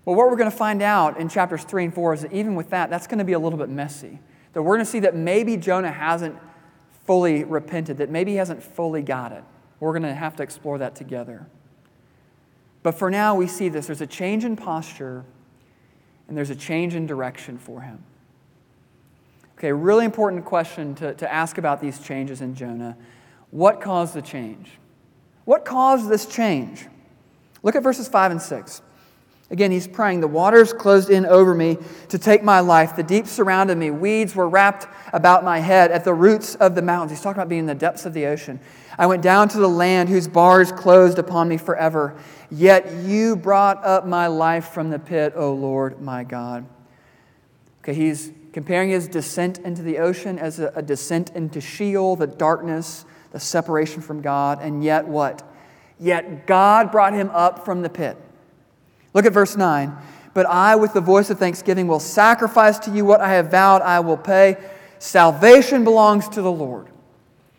Well, 0.05 0.16
what 0.16 0.31
we're 0.31 0.37
going 0.37 0.51
to 0.51 0.57
find 0.57 0.83
out 0.83 1.20
in 1.20 1.29
chapters 1.29 1.62
3 1.64 1.85
and 1.85 1.94
4 1.94 2.14
is 2.14 2.23
that 2.23 2.33
even 2.33 2.55
with 2.55 2.70
that, 2.70 2.88
that's 2.88 3.07
going 3.07 3.18
to 3.18 3.25
be 3.25 3.35
a 3.35 3.38
little 3.38 3.59
bit 3.59 3.68
messy. 3.68 4.18
That 4.55 4.62
we're 4.62 4.77
going 4.77 4.85
to 4.85 4.90
see 4.90 5.01
that 5.01 5.14
maybe 5.14 5.57
Jonah 5.57 5.93
hasn't 5.93 6.37
fully 7.05 7.45
repented, 7.45 7.99
that 7.99 8.11
maybe 8.11 8.33
he 8.33 8.37
hasn't 8.38 8.62
fully 8.62 9.03
got 9.03 9.33
it. 9.33 9.45
We're 9.81 9.93
going 9.93 10.03
to 10.03 10.14
have 10.14 10.37
to 10.37 10.43
explore 10.43 10.79
that 10.79 10.95
together. 10.95 11.47
But 12.83 12.93
for 12.93 13.11
now, 13.11 13.35
we 13.35 13.47
see 13.47 13.69
this 13.69 13.87
there's 13.87 14.01
a 14.01 14.07
change 14.07 14.45
in 14.45 14.57
posture 14.57 15.25
and 16.29 16.37
there's 16.37 16.51
a 16.51 16.57
change 16.57 16.95
in 16.95 17.07
direction 17.07 17.59
for 17.59 17.83
him. 17.83 18.03
Okay, 19.59 19.73
really 19.73 20.05
important 20.05 20.45
question 20.45 20.95
to, 20.97 21.14
to 21.14 21.33
ask 21.33 21.59
about 21.59 21.81
these 21.81 21.99
changes 21.99 22.40
in 22.40 22.55
Jonah. 22.55 22.97
What 23.51 23.81
caused 23.81 24.14
the 24.14 24.23
change? 24.23 24.71
What 25.45 25.64
caused 25.64 26.09
this 26.09 26.27
change? 26.27 26.87
Look 27.62 27.77
at 27.77 27.83
verses 27.83 28.09
5 28.09 28.33
and 28.33 28.43
6. 28.43 28.83
Again, 29.50 29.70
he's 29.70 29.87
praying, 29.87 30.20
The 30.20 30.26
waters 30.26 30.72
closed 30.72 31.11
in 31.11 31.26
over 31.26 31.54
me 31.54 31.78
to 32.09 32.18
take 32.18 32.42
my 32.42 32.61
life. 32.61 32.96
The 32.96 33.02
deep 33.02 33.26
surrounded 33.26 33.76
me. 33.76 33.90
Weeds 33.90 34.35
were 34.35 34.48
wrapped 34.48 34.87
about 35.12 35.44
my 35.44 35.59
head 35.59 35.90
at 35.90 36.04
the 36.04 36.14
roots 36.14 36.54
of 36.54 36.74
the 36.74 36.83
mountains. 36.83 37.12
He's 37.12 37.20
talking 37.20 37.38
about 37.40 37.48
being 37.48 37.61
in 37.61 37.66
the 37.66 37.74
depths 37.74 38.07
of 38.07 38.14
the 38.14 38.26
ocean. 38.26 38.59
I 38.98 39.07
went 39.07 39.22
down 39.22 39.48
to 39.50 39.59
the 39.59 39.68
land 39.68 40.09
whose 40.09 40.28
bars 40.28 40.72
closed 40.72 41.18
upon 41.18 41.48
me 41.48 41.59
forever. 41.59 42.16
Yet 42.50 42.90
you 43.04 43.37
brought 43.37 43.85
up 43.85 44.07
my 44.07 44.28
life 44.28 44.68
from 44.68 44.90
the 44.90 44.98
pit, 44.98 45.35
O 45.37 45.52
Lord 45.52 46.00
my 46.00 46.24
God. 46.24 46.66
Okay, 47.83 47.94
he's 47.94 48.33
comparing 48.54 48.88
his 48.88 49.09
descent 49.09 49.59
into 49.59 49.83
the 49.83 49.98
ocean 49.98 50.38
as 50.38 50.59
a, 50.59 50.68
a 50.74 50.80
descent 50.80 51.30
into 51.35 51.61
Sheol, 51.61 52.16
the 52.16 52.26
darkness, 52.26 53.04
the 53.33 53.40
separation 53.40 54.00
from 54.00 54.22
God. 54.22 54.62
And 54.62 54.83
yet 54.83 55.07
what? 55.07 55.42
Yet 55.98 56.46
God 56.46 56.90
brought 56.90 57.12
him 57.12 57.28
up 57.30 57.64
from 57.64 57.83
the 57.83 57.90
pit. 57.90 58.16
Look 59.14 59.24
at 59.24 59.33
verse 59.33 59.57
9. 59.57 59.96
But 60.35 60.46
I, 60.46 60.74
with 60.74 60.92
the 60.92 61.00
voice 61.00 61.31
of 61.31 61.38
thanksgiving, 61.38 61.87
will 61.87 62.00
sacrifice 62.00 62.79
to 62.81 62.90
you 62.90 63.05
what 63.05 63.20
I 63.20 63.31
have 63.35 63.50
vowed 63.50 63.83
I 63.83 64.00
will 64.00 64.16
pay. 64.16 64.57
Salvation 64.98 65.85
belongs 65.85 66.29
to 66.31 66.42
the 66.42 66.53
Lord. 66.53 66.88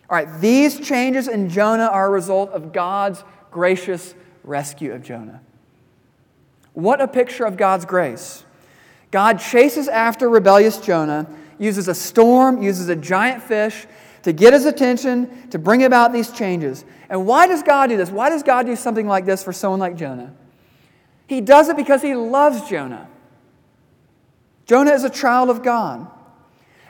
All 0.10 0.18
right, 0.18 0.39
these 0.39 0.80
changes 0.80 1.28
in 1.28 1.50
Jonah 1.50 1.86
are 1.86 2.08
a 2.08 2.10
result 2.10 2.52
of 2.52 2.74
God's 2.74 3.24
gracious 3.50 4.13
rescue 4.44 4.94
of 4.94 5.02
Jonah. 5.02 5.41
What 6.74 7.00
a 7.00 7.08
picture 7.08 7.46
of 7.46 7.56
God's 7.56 7.86
grace. 7.86 8.44
God 9.10 9.39
chases 9.39 9.88
after 9.88 10.30
rebellious 10.30 10.78
Jonah, 10.78 11.26
uses 11.58 11.88
a 11.88 11.96
storm, 11.96 12.62
uses 12.62 12.89
a 12.89 12.96
giant 12.96 13.41
fish 13.41 13.88
to 14.24 14.34
get 14.34 14.52
his 14.52 14.65
attention, 14.65 15.50
to 15.50 15.58
bring 15.58 15.86
about 15.86 16.12
these 16.12 16.32
changes. 16.32 16.84
And 17.10 17.26
why 17.26 17.48
does 17.48 17.63
God 17.63 17.88
do 17.88 17.98
this? 17.98 18.12
Why 18.12 18.30
does 18.30 18.44
God 18.44 18.65
do 18.65 18.76
something 18.76 19.08
like 19.08 19.26
this 19.26 19.41
for 19.41 19.54
someone 19.54 19.80
like 19.80 19.96
Jonah? 19.96 20.34
He 21.28 21.42
does 21.42 21.70
it 21.70 21.78
because 21.78 22.02
he 22.02 22.16
loves 22.16 22.70
Jonah. 22.70 23.08
Jonah 24.66 24.92
is 24.92 25.04
a 25.04 25.10
child 25.10 25.50
of 25.50 25.64
God. 25.64 26.08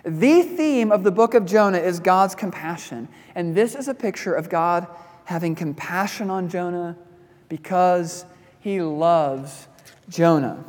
The 0.04 0.44
theme 0.44 0.92
of 0.92 1.04
the 1.04 1.12
book 1.12 1.34
of 1.34 1.46
Jonah 1.46 1.80
is 1.80 2.00
God's 2.00 2.36
compassion. 2.36 3.08
And 3.34 3.56
this 3.56 3.76
is 3.76 3.88
a 3.88 3.94
picture 3.94 4.34
of 4.34 4.50
God 4.50 4.88
having 5.26 5.56
compassion 5.56 6.30
on 6.30 6.48
Jonah 6.48 6.96
because 7.50 8.26
he 8.60 8.82
loves 8.82 9.68
Jonah. 10.08 10.64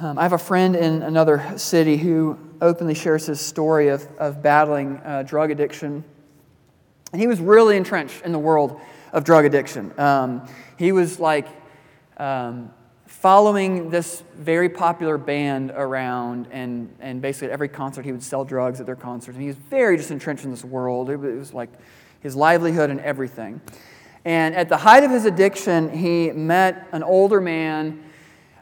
Um, 0.00 0.18
I 0.18 0.22
have 0.22 0.32
a 0.32 0.38
friend 0.38 0.76
in 0.76 1.02
another 1.02 1.58
city 1.58 1.96
who 1.96 2.38
openly 2.60 2.94
shares 2.94 3.26
his 3.26 3.40
story 3.40 3.88
of, 3.88 4.06
of 4.18 4.42
battling 4.42 4.98
uh, 5.04 5.24
drug 5.24 5.50
addiction. 5.50 6.04
And 7.12 7.20
he 7.20 7.26
was 7.26 7.40
really 7.40 7.76
entrenched 7.76 8.22
in 8.22 8.32
the 8.32 8.38
world 8.38 8.80
of 9.12 9.24
drug 9.24 9.44
addiction. 9.44 9.92
Um, 9.98 10.48
he 10.78 10.92
was 10.92 11.18
like 11.18 11.48
um, 12.16 12.70
following 13.06 13.90
this 13.90 14.22
very 14.36 14.68
popular 14.68 15.18
band 15.18 15.72
around, 15.72 16.46
and, 16.50 16.94
and 17.00 17.20
basically 17.20 17.48
at 17.48 17.52
every 17.52 17.68
concert 17.68 18.04
he 18.04 18.12
would 18.12 18.22
sell 18.22 18.44
drugs 18.44 18.80
at 18.80 18.86
their 18.86 18.96
concerts. 18.96 19.34
And 19.34 19.42
he 19.42 19.48
was 19.48 19.56
very 19.56 19.96
just 19.96 20.10
entrenched 20.10 20.44
in 20.44 20.50
this 20.50 20.64
world. 20.64 21.10
It 21.10 21.16
was 21.16 21.52
like 21.52 21.70
his 22.20 22.36
livelihood 22.36 22.90
and 22.90 23.00
everything. 23.00 23.60
And 24.24 24.54
at 24.54 24.68
the 24.68 24.76
height 24.76 25.04
of 25.04 25.10
his 25.10 25.24
addiction, 25.24 25.90
he 25.90 26.30
met 26.30 26.86
an 26.92 27.02
older 27.02 27.40
man 27.40 28.04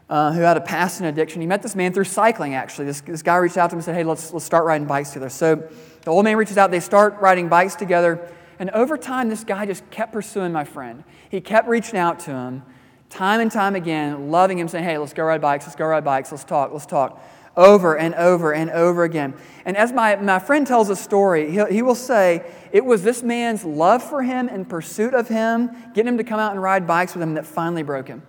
uh, 0.09 0.31
who 0.31 0.41
had 0.41 0.57
a 0.57 0.61
past 0.61 1.01
in 1.01 1.05
addiction. 1.05 1.41
He 1.41 1.47
met 1.47 1.61
this 1.61 1.75
man 1.75 1.93
through 1.93 2.05
cycling, 2.05 2.53
actually. 2.53 2.85
This, 2.85 3.01
this 3.01 3.21
guy 3.21 3.35
reached 3.35 3.57
out 3.57 3.69
to 3.69 3.75
him 3.75 3.79
and 3.79 3.85
said, 3.85 3.95
Hey, 3.95 4.03
let's, 4.03 4.31
let's 4.31 4.45
start 4.45 4.65
riding 4.65 4.87
bikes 4.87 5.09
together. 5.09 5.29
So 5.29 5.55
the 6.03 6.11
old 6.11 6.23
man 6.23 6.37
reaches 6.37 6.57
out, 6.57 6.71
they 6.71 6.79
start 6.79 7.19
riding 7.19 7.49
bikes 7.49 7.75
together. 7.75 8.31
And 8.59 8.69
over 8.71 8.97
time, 8.97 9.29
this 9.29 9.43
guy 9.43 9.65
just 9.65 9.89
kept 9.91 10.13
pursuing 10.13 10.51
my 10.51 10.63
friend. 10.63 11.03
He 11.29 11.41
kept 11.41 11.67
reaching 11.67 11.97
out 11.97 12.19
to 12.21 12.31
him 12.31 12.63
time 13.09 13.39
and 13.39 13.51
time 13.51 13.75
again, 13.75 14.31
loving 14.31 14.59
him, 14.59 14.67
saying, 14.67 14.83
Hey, 14.83 14.97
let's 14.97 15.13
go 15.13 15.23
ride 15.23 15.41
bikes, 15.41 15.65
let's 15.65 15.75
go 15.75 15.85
ride 15.85 16.03
bikes, 16.03 16.31
let's 16.31 16.43
talk, 16.43 16.71
let's 16.71 16.85
talk. 16.85 17.21
Over 17.55 17.97
and 17.97 18.13
over 18.15 18.53
and 18.53 18.69
over 18.69 19.03
again. 19.03 19.33
And 19.65 19.75
as 19.75 19.91
my, 19.91 20.15
my 20.17 20.37
friend 20.37 20.67
tells 20.67 20.91
a 20.91 20.95
story, 20.95 21.49
he, 21.49 21.63
he 21.65 21.81
will 21.81 21.95
say, 21.95 22.45
It 22.71 22.85
was 22.85 23.03
this 23.03 23.23
man's 23.23 23.63
love 23.63 24.03
for 24.03 24.21
him 24.21 24.47
and 24.47 24.67
pursuit 24.67 25.13
of 25.13 25.27
him, 25.27 25.71
getting 25.93 26.09
him 26.09 26.17
to 26.17 26.23
come 26.23 26.39
out 26.39 26.51
and 26.51 26.61
ride 26.61 26.85
bikes 26.85 27.15
with 27.15 27.23
him, 27.23 27.33
that 27.33 27.45
finally 27.45 27.83
broke 27.83 28.07
him. 28.07 28.21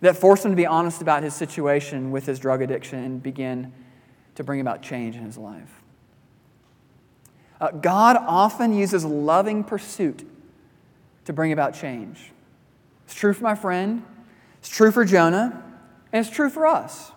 That 0.00 0.16
forced 0.16 0.44
him 0.44 0.52
to 0.52 0.56
be 0.56 0.66
honest 0.66 1.02
about 1.02 1.22
his 1.22 1.34
situation 1.34 2.10
with 2.10 2.26
his 2.26 2.38
drug 2.38 2.62
addiction 2.62 3.02
and 3.02 3.22
begin 3.22 3.72
to 4.34 4.44
bring 4.44 4.60
about 4.60 4.82
change 4.82 5.16
in 5.16 5.24
his 5.24 5.38
life. 5.38 5.77
Uh, 7.60 7.70
God 7.72 8.16
often 8.16 8.72
uses 8.72 9.04
loving 9.04 9.64
pursuit 9.64 10.26
to 11.24 11.32
bring 11.32 11.52
about 11.52 11.74
change. 11.74 12.30
It's 13.04 13.14
true 13.14 13.32
for 13.32 13.44
my 13.44 13.54
friend, 13.54 14.04
it's 14.60 14.68
true 14.68 14.92
for 14.92 15.04
Jonah, 15.04 15.62
and 16.12 16.24
it's 16.24 16.34
true 16.34 16.50
for 16.50 16.66
us. 16.66 17.12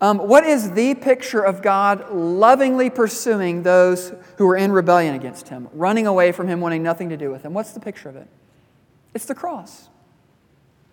Um, 0.00 0.18
what 0.18 0.44
is 0.44 0.72
the 0.72 0.94
picture 0.94 1.40
of 1.40 1.62
God 1.62 2.12
lovingly 2.12 2.90
pursuing 2.90 3.62
those 3.62 4.12
who 4.36 4.48
are 4.48 4.56
in 4.56 4.72
rebellion 4.72 5.14
against 5.14 5.48
Him, 5.48 5.68
running 5.72 6.06
away 6.06 6.32
from 6.32 6.46
Him, 6.46 6.60
wanting 6.60 6.82
nothing 6.82 7.08
to 7.08 7.16
do 7.16 7.30
with 7.30 7.42
Him? 7.42 7.54
What's 7.54 7.72
the 7.72 7.80
picture 7.80 8.08
of 8.08 8.16
it? 8.16 8.28
It's 9.14 9.24
the 9.24 9.34
cross. 9.34 9.88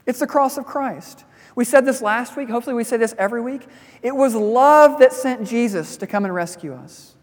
It's 0.05 0.19
the 0.19 0.27
cross 0.27 0.57
of 0.57 0.65
Christ. 0.65 1.25
We 1.55 1.65
said 1.65 1.85
this 1.85 2.01
last 2.01 2.37
week. 2.37 2.49
Hopefully, 2.49 2.75
we 2.75 2.83
say 2.83 2.97
this 2.97 3.13
every 3.17 3.41
week. 3.41 3.67
It 4.01 4.15
was 4.15 4.33
love 4.33 4.99
that 4.99 5.13
sent 5.13 5.47
Jesus 5.47 5.97
to 5.97 6.07
come 6.07 6.23
and 6.23 6.33
rescue 6.33 6.73
us. 6.73 7.15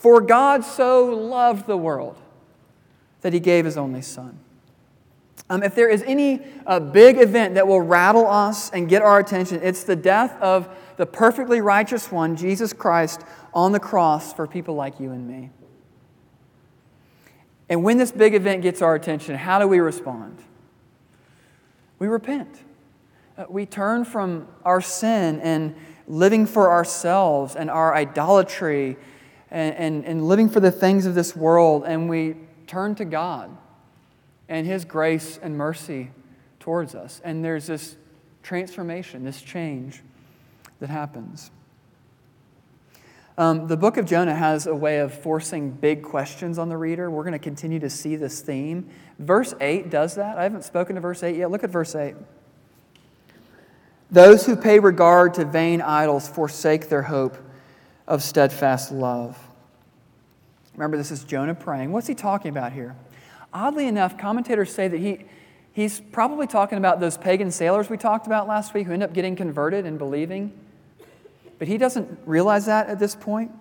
For 0.00 0.22
God 0.22 0.64
so 0.64 1.04
loved 1.04 1.66
the 1.66 1.76
world 1.76 2.16
that 3.20 3.34
he 3.34 3.38
gave 3.38 3.66
his 3.66 3.76
only 3.76 4.00
son. 4.00 4.38
Um, 5.50 5.62
if 5.62 5.74
there 5.74 5.90
is 5.90 6.02
any 6.04 6.40
uh, 6.66 6.80
big 6.80 7.18
event 7.18 7.56
that 7.56 7.68
will 7.68 7.82
rattle 7.82 8.26
us 8.26 8.70
and 8.70 8.88
get 8.88 9.02
our 9.02 9.18
attention, 9.18 9.60
it's 9.62 9.84
the 9.84 9.96
death 9.96 10.40
of 10.40 10.74
the 10.96 11.04
perfectly 11.04 11.60
righteous 11.60 12.10
one, 12.10 12.34
Jesus 12.34 12.72
Christ, 12.72 13.26
on 13.52 13.72
the 13.72 13.78
cross 13.78 14.32
for 14.32 14.46
people 14.46 14.74
like 14.74 15.00
you 15.00 15.10
and 15.10 15.28
me. 15.28 15.50
And 17.68 17.84
when 17.84 17.98
this 17.98 18.10
big 18.10 18.32
event 18.34 18.62
gets 18.62 18.80
our 18.80 18.94
attention, 18.94 19.34
how 19.34 19.58
do 19.58 19.68
we 19.68 19.80
respond? 19.80 20.38
We 21.98 22.06
repent. 22.08 22.62
Uh, 23.36 23.44
we 23.50 23.66
turn 23.66 24.06
from 24.06 24.48
our 24.64 24.80
sin 24.80 25.40
and 25.40 25.74
living 26.08 26.46
for 26.46 26.70
ourselves 26.70 27.54
and 27.54 27.68
our 27.68 27.94
idolatry 27.94 28.96
and, 29.50 29.74
and, 29.74 30.04
and 30.04 30.28
living 30.28 30.48
for 30.48 30.60
the 30.60 30.70
things 30.70 31.06
of 31.06 31.14
this 31.14 31.34
world, 31.34 31.84
and 31.86 32.08
we 32.08 32.36
turn 32.66 32.94
to 32.96 33.04
God 33.04 33.56
and 34.48 34.66
His 34.66 34.84
grace 34.84 35.38
and 35.42 35.56
mercy 35.56 36.10
towards 36.58 36.94
us. 36.94 37.20
And 37.24 37.44
there's 37.44 37.66
this 37.66 37.96
transformation, 38.42 39.24
this 39.24 39.42
change 39.42 40.02
that 40.80 40.90
happens. 40.90 41.50
Um, 43.38 43.68
the 43.68 43.76
book 43.76 43.96
of 43.96 44.04
Jonah 44.04 44.34
has 44.34 44.66
a 44.66 44.74
way 44.74 44.98
of 44.98 45.14
forcing 45.14 45.70
big 45.70 46.02
questions 46.02 46.58
on 46.58 46.68
the 46.68 46.76
reader. 46.76 47.10
We're 47.10 47.22
going 47.22 47.32
to 47.32 47.38
continue 47.38 47.78
to 47.78 47.88
see 47.88 48.16
this 48.16 48.42
theme. 48.42 48.90
Verse 49.18 49.54
8 49.60 49.88
does 49.88 50.16
that. 50.16 50.36
I 50.36 50.42
haven't 50.42 50.64
spoken 50.64 50.94
to 50.96 51.00
verse 51.00 51.22
8 51.22 51.36
yet. 51.36 51.50
Look 51.50 51.64
at 51.64 51.70
verse 51.70 51.94
8. 51.94 52.16
Those 54.10 54.44
who 54.44 54.56
pay 54.56 54.78
regard 54.78 55.34
to 55.34 55.44
vain 55.44 55.80
idols 55.80 56.28
forsake 56.28 56.88
their 56.88 57.02
hope 57.02 57.36
of 58.10 58.24
steadfast 58.24 58.90
love. 58.90 59.38
Remember, 60.74 60.96
this 60.96 61.12
is 61.12 61.22
Jonah 61.22 61.54
praying. 61.54 61.92
What's 61.92 62.08
he 62.08 62.14
talking 62.14 62.50
about 62.50 62.72
here? 62.72 62.96
Oddly 63.54 63.86
enough, 63.86 64.18
commentators 64.18 64.74
say 64.74 64.88
that 64.88 64.98
he, 64.98 65.24
he's 65.72 66.00
probably 66.00 66.48
talking 66.48 66.76
about 66.76 66.98
those 66.98 67.16
pagan 67.16 67.52
sailors 67.52 67.88
we 67.88 67.96
talked 67.96 68.26
about 68.26 68.48
last 68.48 68.74
week 68.74 68.88
who 68.88 68.92
end 68.92 69.04
up 69.04 69.12
getting 69.12 69.36
converted 69.36 69.86
and 69.86 69.96
believing. 69.96 70.52
But 71.60 71.68
he 71.68 71.78
doesn't 71.78 72.18
realize 72.26 72.66
that 72.66 72.88
at 72.88 72.98
this 72.98 73.14
point. 73.14 73.52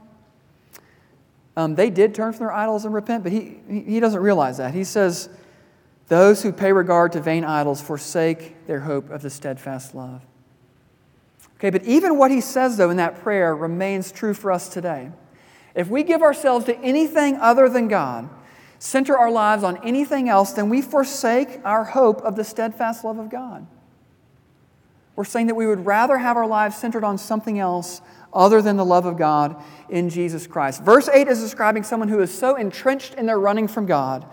Um, 1.56 1.76
they 1.76 1.92
did 1.92 2.16
turn 2.16 2.34
from 2.34 2.40
their 2.40 2.52
idols 2.52 2.86
and 2.86 2.94
repent, 2.94 3.22
but 3.22 3.32
he, 3.32 3.60
he 3.70 4.00
doesn't 4.00 4.22
realize 4.22 4.58
that. 4.58 4.74
He 4.74 4.84
says, 4.84 5.30
Those 6.08 6.42
who 6.42 6.52
pay 6.52 6.74
regard 6.74 7.12
to 7.12 7.22
vain 7.22 7.44
idols 7.44 7.82
forsake 7.82 8.66
their 8.66 8.80
hope 8.80 9.12
of 9.12 9.22
the 9.22 9.30
steadfast 9.30 9.94
love. 9.94 10.24
Okay, 11.60 11.70
but 11.70 11.84
even 11.84 12.18
what 12.18 12.32
he 12.32 12.40
says, 12.40 12.78
though, 12.78 12.90
in 12.90 12.98
that 12.98 13.22
prayer 13.22 13.54
remains 13.54 14.14
true 14.14 14.34
for 14.34 14.50
us 14.50 14.70
today. 14.70 15.12
If 15.76 15.90
we 15.90 16.04
give 16.04 16.22
ourselves 16.22 16.66
to 16.66 16.78
anything 16.80 17.36
other 17.36 17.68
than 17.68 17.90
God, 17.90 18.30
center 18.80 19.18
our 19.18 19.30
lives 19.30 19.64
on 19.64 19.78
anything 19.86 20.30
else, 20.30 20.54
then 20.54 20.70
we 20.70 20.82
forsake 20.82 21.60
our 21.66 21.84
hope 21.84 22.22
of 22.22 22.38
the 22.38 22.46
steadfast 22.46 23.04
love 23.04 23.20
of 23.20 23.30
God. 23.30 23.68
We're 25.18 25.26
saying 25.26 25.48
that 25.48 25.56
we 25.56 25.68
would 25.68 25.86
rather 25.86 26.18
have 26.18 26.38
our 26.38 26.48
lives 26.48 26.78
centered 26.78 27.04
on 27.04 27.18
something 27.18 27.60
else 27.60 28.02
other 28.32 28.62
than 28.62 28.78
the 28.78 28.86
love 28.86 29.06
of 29.06 29.18
God 29.18 29.62
in 29.90 30.10
Jesus 30.10 30.48
Christ. 30.48 30.82
Verse 30.84 31.10
8 31.10 31.28
is 31.28 31.42
describing 31.42 31.84
someone 31.84 32.08
who 32.08 32.22
is 32.22 32.36
so 32.36 32.56
entrenched 32.56 33.16
in 33.16 33.26
their 33.26 33.40
running 33.40 33.68
from 33.68 33.86
God 33.86 34.26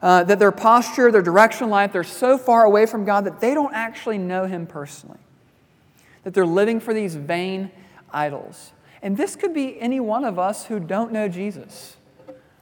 uh, 0.00 0.22
that 0.22 0.38
their 0.38 0.52
posture, 0.52 1.10
their 1.10 1.22
direction 1.22 1.64
in 1.64 1.70
life, 1.70 1.92
they're 1.92 2.04
so 2.04 2.38
far 2.38 2.64
away 2.64 2.86
from 2.86 3.04
God 3.04 3.24
that 3.24 3.40
they 3.40 3.52
don't 3.52 3.74
actually 3.74 4.18
know 4.18 4.46
Him 4.46 4.64
personally. 4.64 5.18
That 6.24 6.34
they're 6.34 6.46
living 6.46 6.80
for 6.80 6.92
these 6.92 7.14
vain 7.14 7.70
idols. 8.10 8.72
And 9.02 9.16
this 9.16 9.36
could 9.36 9.54
be 9.54 9.80
any 9.80 10.00
one 10.00 10.24
of 10.24 10.38
us 10.38 10.66
who 10.66 10.80
don't 10.80 11.12
know 11.12 11.28
Jesus. 11.28 11.96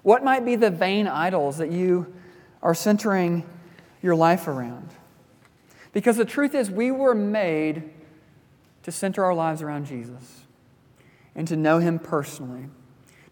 What 0.03 0.23
might 0.23 0.45
be 0.45 0.57
the 0.57 0.71
vain 0.71 1.09
idols 1.09 1.59
that 1.59 1.73
you 1.73 2.15
are 2.63 2.75
centering 2.75 3.45
your 4.03 4.15
life 4.15 4.47
around? 4.47 4.91
Because 5.93 6.17
the 6.17 6.25
truth 6.25 6.55
is, 6.55 6.71
we 6.71 6.91
were 6.91 7.15
made 7.15 7.91
to 8.83 8.93
center 8.93 9.25
our 9.25 9.35
lives 9.35 9.63
around 9.63 9.87
Jesus 9.87 10.43
and 11.35 11.49
to 11.49 11.57
know 11.57 11.79
Him 11.79 11.99
personally, 11.99 12.69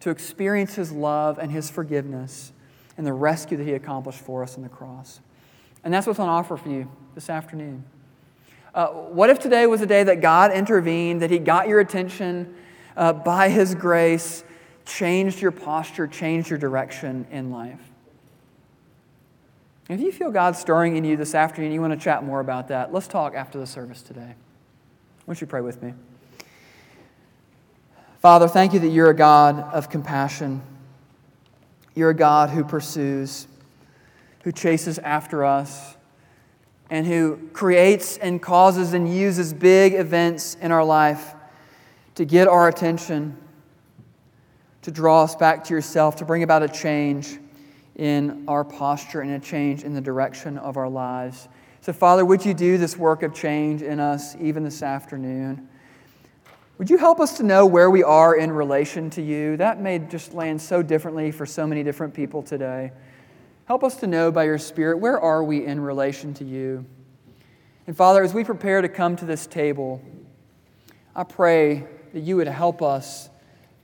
to 0.00 0.10
experience 0.10 0.74
His 0.74 0.90
love 0.90 1.38
and 1.38 1.52
His 1.52 1.70
forgiveness 1.70 2.52
and 2.96 3.06
the 3.06 3.12
rescue 3.12 3.56
that 3.56 3.64
He 3.64 3.74
accomplished 3.74 4.20
for 4.20 4.42
us 4.42 4.56
on 4.56 4.62
the 4.62 4.68
cross. 4.68 5.20
And 5.84 5.92
that's 5.92 6.06
what's 6.06 6.18
on 6.18 6.28
offer 6.28 6.56
for 6.56 6.70
you 6.70 6.90
this 7.14 7.28
afternoon. 7.28 7.84
Uh, 8.74 8.88
what 8.88 9.30
if 9.30 9.38
today 9.38 9.66
was 9.66 9.80
a 9.80 9.86
day 9.86 10.02
that 10.02 10.20
God 10.20 10.52
intervened, 10.52 11.22
that 11.22 11.30
He 11.30 11.38
got 11.38 11.68
your 11.68 11.78
attention 11.78 12.54
uh, 12.96 13.12
by 13.12 13.48
His 13.48 13.74
grace, 13.74 14.42
changed 14.84 15.40
your 15.40 15.52
posture, 15.52 16.08
changed 16.08 16.50
your 16.50 16.58
direction 16.58 17.26
in 17.30 17.52
life? 17.52 17.80
If 19.88 20.00
you 20.00 20.10
feel 20.10 20.30
God 20.30 20.56
stirring 20.56 20.96
in 20.96 21.04
you 21.04 21.16
this 21.16 21.34
afternoon, 21.34 21.70
you 21.70 21.80
want 21.80 21.92
to 21.92 21.98
chat 21.98 22.24
more 22.24 22.40
about 22.40 22.68
that, 22.68 22.92
let's 22.92 23.06
talk 23.06 23.34
after 23.34 23.60
the 23.60 23.66
service 23.66 24.02
today. 24.02 24.34
Won't 25.26 25.40
you 25.40 25.46
pray 25.46 25.60
with 25.60 25.80
me? 25.80 25.94
Father, 28.20 28.48
thank 28.48 28.72
you 28.72 28.80
that 28.80 28.88
you're 28.88 29.10
a 29.10 29.16
God 29.16 29.60
of 29.72 29.88
compassion. 29.88 30.62
You're 31.94 32.10
a 32.10 32.14
God 32.14 32.50
who 32.50 32.64
pursues, 32.64 33.46
who 34.42 34.50
chases 34.50 34.98
after 34.98 35.44
us, 35.44 35.94
and 36.94 37.08
who 37.08 37.36
creates 37.52 38.18
and 38.18 38.40
causes 38.40 38.94
and 38.94 39.12
uses 39.12 39.52
big 39.52 39.94
events 39.94 40.56
in 40.60 40.70
our 40.70 40.84
life 40.84 41.34
to 42.14 42.24
get 42.24 42.46
our 42.46 42.68
attention, 42.68 43.36
to 44.82 44.92
draw 44.92 45.24
us 45.24 45.34
back 45.34 45.64
to 45.64 45.74
yourself, 45.74 46.14
to 46.14 46.24
bring 46.24 46.44
about 46.44 46.62
a 46.62 46.68
change 46.68 47.40
in 47.96 48.44
our 48.46 48.62
posture 48.62 49.22
and 49.22 49.32
a 49.32 49.40
change 49.40 49.82
in 49.82 49.92
the 49.92 50.00
direction 50.00 50.56
of 50.56 50.76
our 50.76 50.88
lives. 50.88 51.48
So, 51.80 51.92
Father, 51.92 52.24
would 52.24 52.44
you 52.44 52.54
do 52.54 52.78
this 52.78 52.96
work 52.96 53.24
of 53.24 53.34
change 53.34 53.82
in 53.82 53.98
us 53.98 54.36
even 54.36 54.62
this 54.62 54.80
afternoon? 54.80 55.68
Would 56.78 56.88
you 56.88 56.96
help 56.96 57.18
us 57.18 57.36
to 57.38 57.42
know 57.42 57.66
where 57.66 57.90
we 57.90 58.04
are 58.04 58.36
in 58.36 58.52
relation 58.52 59.10
to 59.10 59.20
you? 59.20 59.56
That 59.56 59.80
may 59.80 59.98
just 59.98 60.32
land 60.32 60.62
so 60.62 60.80
differently 60.80 61.32
for 61.32 61.44
so 61.44 61.66
many 61.66 61.82
different 61.82 62.14
people 62.14 62.40
today. 62.40 62.92
Help 63.66 63.82
us 63.82 63.96
to 63.96 64.06
know 64.06 64.30
by 64.30 64.44
your 64.44 64.58
Spirit 64.58 64.98
where 64.98 65.18
are 65.18 65.42
we 65.42 65.64
in 65.64 65.80
relation 65.80 66.34
to 66.34 66.44
you? 66.44 66.84
And 67.86 67.96
Father, 67.96 68.22
as 68.22 68.34
we 68.34 68.44
prepare 68.44 68.82
to 68.82 68.88
come 68.88 69.16
to 69.16 69.24
this 69.24 69.46
table, 69.46 70.02
I 71.14 71.24
pray 71.24 71.86
that 72.12 72.20
you 72.20 72.36
would 72.36 72.48
help 72.48 72.82
us 72.82 73.30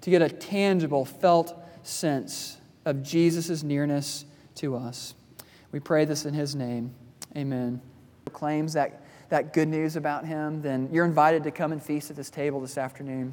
to 0.03 0.11
get 0.11 0.23
a 0.23 0.29
tangible, 0.29 1.05
felt 1.05 1.55
sense 1.83 2.59
of 2.85 3.03
Jesus' 3.03 3.63
nearness 3.63 4.25
to 4.57 4.77
us. 4.77 5.15
We 5.73 5.81
pray 5.81 6.05
this 6.05 6.25
in 6.25 6.35
his 6.35 6.55
name. 6.55 6.95
Amen. 7.37 7.81
Claims 8.33 8.75
that 8.75 9.03
that 9.31 9.53
good 9.53 9.69
news 9.69 9.97
about 9.97 10.27
him, 10.27 10.61
then 10.61 10.89
you're 10.93 11.05
invited 11.05 11.45
to 11.45 11.51
come 11.51 11.73
and 11.73 11.83
feast 11.83 12.11
at 12.11 12.17
this 12.17 12.31
table 12.31 12.61
this 12.61 12.77
afternoon. 12.77 13.33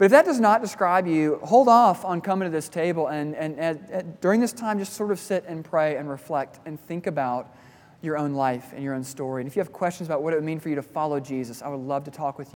But 0.00 0.06
if 0.06 0.12
that 0.12 0.24
does 0.24 0.40
not 0.40 0.62
describe 0.62 1.06
you, 1.06 1.38
hold 1.42 1.68
off 1.68 2.06
on 2.06 2.22
coming 2.22 2.46
to 2.46 2.50
this 2.50 2.70
table 2.70 3.08
and, 3.08 3.36
and, 3.36 3.58
and, 3.58 4.18
during 4.22 4.40
this 4.40 4.50
time, 4.50 4.78
just 4.78 4.94
sort 4.94 5.10
of 5.10 5.18
sit 5.18 5.44
and 5.46 5.62
pray 5.62 5.96
and 5.96 6.08
reflect 6.08 6.58
and 6.64 6.80
think 6.80 7.06
about 7.06 7.54
your 8.00 8.16
own 8.16 8.32
life 8.32 8.72
and 8.74 8.82
your 8.82 8.94
own 8.94 9.04
story. 9.04 9.42
And 9.42 9.46
if 9.46 9.56
you 9.56 9.60
have 9.60 9.74
questions 9.74 10.08
about 10.08 10.22
what 10.22 10.32
it 10.32 10.36
would 10.36 10.44
mean 10.46 10.58
for 10.58 10.70
you 10.70 10.74
to 10.76 10.82
follow 10.82 11.20
Jesus, 11.20 11.60
I 11.60 11.68
would 11.68 11.80
love 11.80 12.04
to 12.04 12.10
talk 12.10 12.38
with 12.38 12.48
you. 12.48 12.59